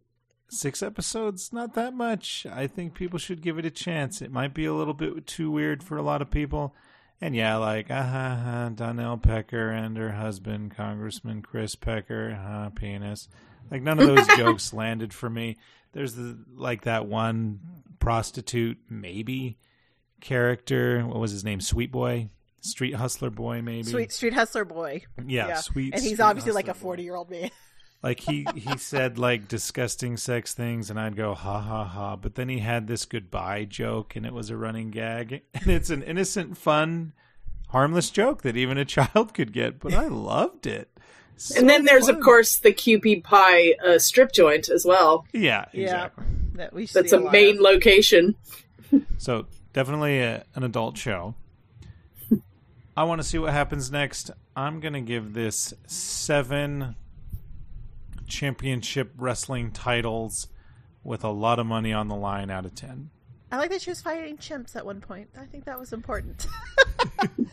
six 0.50 0.82
episodes, 0.82 1.52
not 1.52 1.74
that 1.74 1.94
much. 1.94 2.46
I 2.50 2.66
think 2.66 2.94
people 2.94 3.18
should 3.18 3.42
give 3.42 3.58
it 3.58 3.64
a 3.64 3.70
chance. 3.70 4.20
It 4.20 4.32
might 4.32 4.54
be 4.54 4.64
a 4.64 4.74
little 4.74 4.94
bit 4.94 5.26
too 5.26 5.50
weird 5.50 5.82
for 5.82 5.96
a 5.96 6.02
lot 6.02 6.22
of 6.22 6.30
people. 6.30 6.74
And 7.20 7.34
yeah, 7.36 7.56
like 7.56 7.88
ha, 7.88 8.02
ha, 8.02 8.70
Donnell 8.74 9.18
Pecker 9.18 9.70
and 9.70 9.96
her 9.96 10.12
husband, 10.12 10.74
Congressman 10.74 11.42
Chris 11.42 11.74
Pecker, 11.74 12.38
ah, 12.42 12.70
penis. 12.74 13.28
Like 13.70 13.82
none 13.82 13.98
of 13.98 14.06
those 14.06 14.26
jokes 14.36 14.72
landed 14.72 15.12
for 15.12 15.28
me. 15.28 15.56
There's 15.92 16.14
the 16.14 16.38
like 16.54 16.82
that 16.82 17.06
one 17.06 17.60
prostitute, 17.98 18.78
maybe 18.88 19.58
character. 20.20 21.02
What 21.02 21.18
was 21.18 21.30
his 21.30 21.44
name? 21.44 21.60
Sweet 21.60 21.92
Boy, 21.92 22.30
Street 22.60 22.94
Hustler 22.94 23.30
Boy, 23.30 23.60
maybe. 23.60 23.84
Sweet 23.84 24.12
street 24.12 24.32
hustler 24.32 24.64
boy. 24.64 25.02
yeah, 25.26 25.48
yeah. 25.48 25.54
sweet. 25.56 25.94
And 25.94 26.02
he's 26.02 26.20
obviously 26.20 26.52
like 26.52 26.68
a 26.68 26.74
40 26.74 27.02
year 27.02 27.16
old 27.16 27.30
man. 27.30 27.50
Like 28.02 28.20
he 28.20 28.46
he 28.54 28.78
said 28.78 29.18
like 29.18 29.46
disgusting 29.46 30.16
sex 30.16 30.54
things, 30.54 30.88
and 30.88 30.98
I'd 30.98 31.16
go 31.16 31.34
ha 31.34 31.60
ha 31.60 31.84
ha. 31.84 32.16
But 32.16 32.34
then 32.34 32.48
he 32.48 32.60
had 32.60 32.86
this 32.86 33.04
goodbye 33.04 33.64
joke, 33.66 34.16
and 34.16 34.24
it 34.24 34.32
was 34.32 34.48
a 34.48 34.56
running 34.56 34.90
gag, 34.90 35.42
and 35.54 35.66
it's 35.70 35.90
an 35.90 36.02
innocent, 36.02 36.56
fun, 36.56 37.12
harmless 37.68 38.08
joke 38.10 38.40
that 38.42 38.56
even 38.56 38.78
a 38.78 38.84
child 38.86 39.34
could 39.34 39.52
get. 39.52 39.78
But 39.80 39.92
I 39.92 40.06
loved 40.08 40.66
it. 40.66 40.88
So 41.36 41.56
and 41.60 41.68
then 41.68 41.84
there's 41.84 42.06
fun. 42.06 42.16
of 42.16 42.22
course 42.22 42.56
the 42.56 42.72
QP 42.72 43.22
Pie 43.24 43.74
uh, 43.86 43.98
strip 43.98 44.32
joint 44.32 44.68
as 44.70 44.84
well. 44.86 45.26
yeah, 45.32 45.66
Yeah. 45.72 46.08
That 46.54 46.72
we 46.74 46.86
That's 46.86 47.10
see 47.10 47.16
a 47.16 47.20
lot 47.20 47.32
main 47.32 47.56
of. 47.56 47.60
location. 47.62 48.34
So 49.18 49.46
definitely 49.72 50.18
a, 50.18 50.44
an 50.56 50.64
adult 50.64 50.98
show. 50.98 51.34
I 52.96 53.04
want 53.04 53.20
to 53.20 53.26
see 53.26 53.38
what 53.38 53.52
happens 53.52 53.90
next. 53.90 54.30
I'm 54.56 54.80
gonna 54.80 55.00
give 55.00 55.32
this 55.32 55.72
seven 55.86 56.96
championship 58.30 59.12
wrestling 59.16 59.70
titles 59.72 60.48
with 61.04 61.22
a 61.24 61.30
lot 61.30 61.58
of 61.58 61.66
money 61.66 61.92
on 61.92 62.08
the 62.08 62.16
line 62.16 62.50
out 62.50 62.64
of 62.64 62.74
ten. 62.74 63.10
I 63.52 63.58
like 63.58 63.70
that 63.70 63.82
she 63.82 63.90
was 63.90 64.00
fighting 64.00 64.36
chimps 64.38 64.76
at 64.76 64.86
one 64.86 65.00
point. 65.00 65.28
I 65.38 65.44
think 65.44 65.64
that 65.64 65.78
was 65.78 65.92
important. 65.92 66.46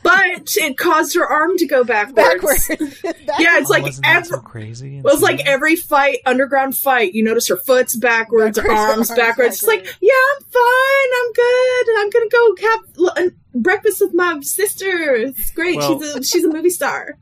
But 0.03 0.55
it 0.55 0.77
caused 0.77 1.15
her 1.15 1.25
arm 1.25 1.57
to 1.57 1.65
go 1.65 1.83
backwards. 1.83 2.67
Backwards. 2.67 2.69
Yeah, 3.39 3.57
it's 3.59 3.69
Oh, 3.69 3.73
like 3.73 3.83
wasn't 3.83 4.05
that 4.05 4.15
every, 4.17 4.29
so 4.29 4.39
crazy. 4.39 4.97
It 4.99 5.03
was 5.03 5.21
like 5.21 5.45
every 5.45 5.75
fight, 5.75 6.19
underground 6.25 6.77
fight. 6.77 7.13
You 7.13 7.23
notice 7.23 7.47
her 7.49 7.57
foot's 7.57 7.93
backwards, 7.95 8.57
her 8.57 8.63
Backwards, 8.63 8.79
her 8.79 8.87
arms 8.93 9.09
arms 9.09 9.19
backwards. 9.19 9.57
She's 9.59 9.67
like, 9.67 9.85
yeah, 9.99 10.13
I'm 10.35 10.43
fine. 10.43 11.09
I'm 11.17 11.33
good. 11.33 11.85
I'm 11.97 12.09
gonna 12.09 12.29
go 12.29 12.55
have 12.61 12.79
l- 12.99 13.13
uh, 13.27 13.29
breakfast 13.55 13.99
with 14.01 14.13
my 14.13 14.39
sister. 14.41 14.87
It's 15.15 15.51
great. 15.51 15.75
Well- 15.77 15.99
she's 15.99 16.15
a 16.15 16.23
she's 16.23 16.43
a 16.45 16.49
movie 16.49 16.69
star. 16.69 17.17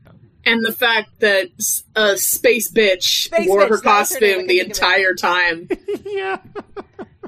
And 0.46 0.64
the 0.64 0.72
fact 0.72 1.18
that 1.20 1.48
a 1.96 2.16
Space 2.16 2.70
Bitch 2.70 3.24
Space 3.24 3.48
wore 3.48 3.62
Bitch, 3.62 3.64
her 3.64 3.70
was 3.70 3.80
her 3.80 3.84
costume 3.84 4.20
the 4.20 4.26
couldn't 4.26 4.46
think 4.46 4.60
of 4.62 4.66
it. 4.66 4.68
entire 4.68 5.14
time. 5.14 5.68
yeah. 6.06 6.38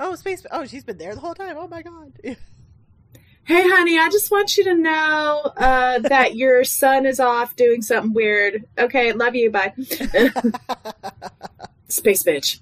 oh, 0.01 0.15
space. 0.15 0.47
Oh, 0.53 0.65
she's 0.65 0.85
been 0.85 0.99
there 0.99 1.15
the 1.15 1.21
whole 1.21 1.35
time. 1.35 1.57
Oh 1.59 1.67
my 1.67 1.83
god. 1.83 2.13
hey, 2.23 2.37
honey, 3.49 3.99
I 3.99 4.09
just 4.09 4.31
want 4.31 4.57
you 4.57 4.63
to 4.65 4.75
know 4.77 5.53
uh, 5.57 5.99
that 5.99 6.37
your 6.37 6.63
son 6.63 7.07
is 7.07 7.19
off 7.19 7.57
doing 7.57 7.83
something 7.83 8.13
weird. 8.13 8.65
Okay, 8.79 9.13
love 9.13 9.35
you. 9.35 9.51
Bye. 9.51 9.73
Space 11.89 12.23
Bitch. 12.23 12.61